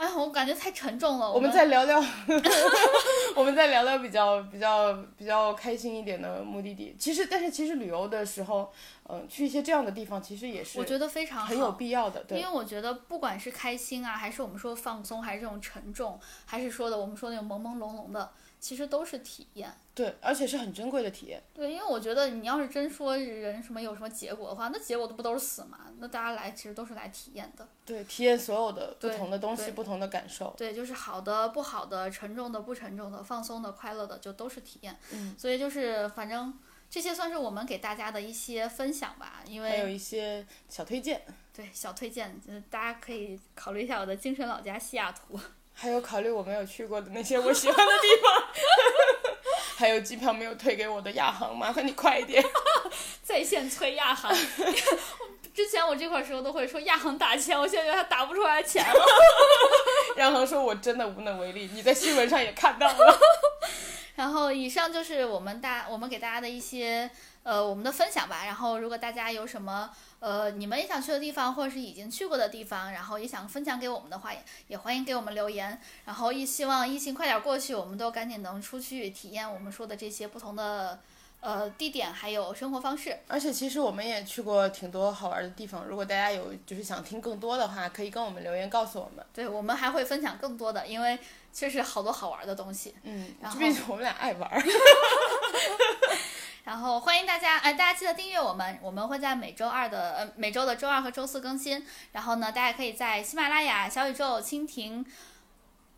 [0.00, 2.02] 哎呀我感觉太沉重了，我们们再聊聊，
[3.36, 6.96] 我们再聊聊比较比较比较开心一点的目的地。
[6.98, 8.72] 其实，但是其实旅游的时候，
[9.10, 11.72] 嗯、去一些这样的地方，其实也是我觉得非常很有。
[11.72, 12.24] 必要的。
[12.24, 18.30] 对因为，我觉得，不管是开心啊，还是我们说放松，还是这种沉重，还是说的我们说那种朦朦胧胧的，
[18.60, 19.72] 其实都是体验。
[19.94, 21.42] 对，而且是很珍贵的体验。
[21.52, 25.78] 对，因为我觉得你要是真说人什么有什么结果的话，那结果都不都是死嘛？
[25.98, 27.66] 那大家来其实都是来体验的。
[27.84, 30.54] 对，体验所有的不同的东西，不同的感受。
[30.56, 34.96] 对，就是好的、不好的、沉重的、不沉重的、放松的、快乐的，就都是体验。
[35.12, 36.58] 嗯，所以就是反正
[36.88, 45.38] 这些算是我们给大家的一些分享吧，因为还有一些小推荐，对小推荐，就是大家可以考虑一下我的精神老家西雅图。
[45.80, 48.42] 还有考虑我没有去过的那些我喜欢的地方，
[49.78, 52.44] 还有机票没有退给我的亚航，麻烦你快一点。
[53.24, 54.30] 在线催亚航。
[55.54, 59.06] 之前我这块儿时候都会说亚航打钱，我现在觉得他打不出来钱了。
[60.16, 63.18] 亚航说我真的无能为力，你在新闻上也看到了。
[64.20, 67.10] 然后以上就是我们大我们给大家的一些
[67.42, 68.44] 呃我们的分享吧。
[68.44, 75.80] 然后如果大家有什么呃你们也想去的地方，或者是已经去过的地方，然后也想分享给我们的话，也也欢迎给我们留言。
[76.04, 81.00] 然后也希望疫情快点过去，我们都赶紧能出去体验我们说的这些不同的
[81.40, 83.18] 呃地点还有生活方式。
[83.26, 89.24] 而且其实我们也去过挺多好玩的地方，如果大家有就是想听更多的话，可以跟我们留言告诉我们。
[89.32, 91.18] 对我们还会分享更多的，因为
[91.52, 92.94] 确实好多好玩的东西。
[93.02, 94.62] 嗯，然后毕竟我们俩爱玩儿。
[96.64, 101.84] 然后欢迎大家，呃，大家记得订阅我们，我们会在每周二的呃每周的周二和周四更新。
[102.12, 105.04] 然后呢，大家可以在喜马拉雅、小宇宙、蜻蜓、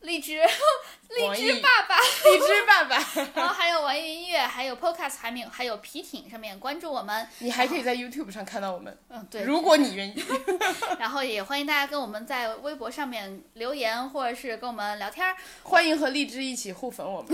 [0.02, 0.38] 荔枝、
[1.10, 2.96] 荔枝爸爸，荔枝爸爸，
[3.34, 7.26] 然后还有网易云音乐，还有 Podcast，还有还有皮艇上面关注我们。
[7.38, 9.42] 你还可以在 YouTube 上看到我们，嗯，对。
[9.42, 10.24] 如果你愿意。
[10.98, 15.36] 然后也欢迎大家跟我们在微博上面留言，或者是跟我们聊天儿。
[15.62, 17.30] 欢迎和荔枝一起互粉我们。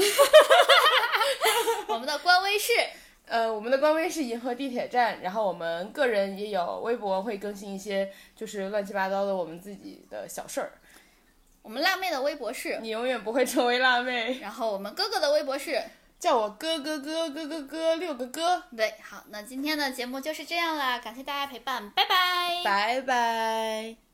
[1.89, 2.73] 我们的官微是
[3.27, 10.73] 呃，我们的官微是银河地铁站，然后我们个人也有微博会更新一些就是乱七八糟的我们自己的小事儿。
[11.69, 15.79] 我们辣妹的微博是，你永远不会成为辣妹，然后我们哥哥的微博是。
[16.19, 22.63] 叫我哥哥哥哥哥哥六个哥，对，好，那今天的节目就是这样啦，感谢大家陪伴，拜拜。
[22.65, 24.08] 拜拜。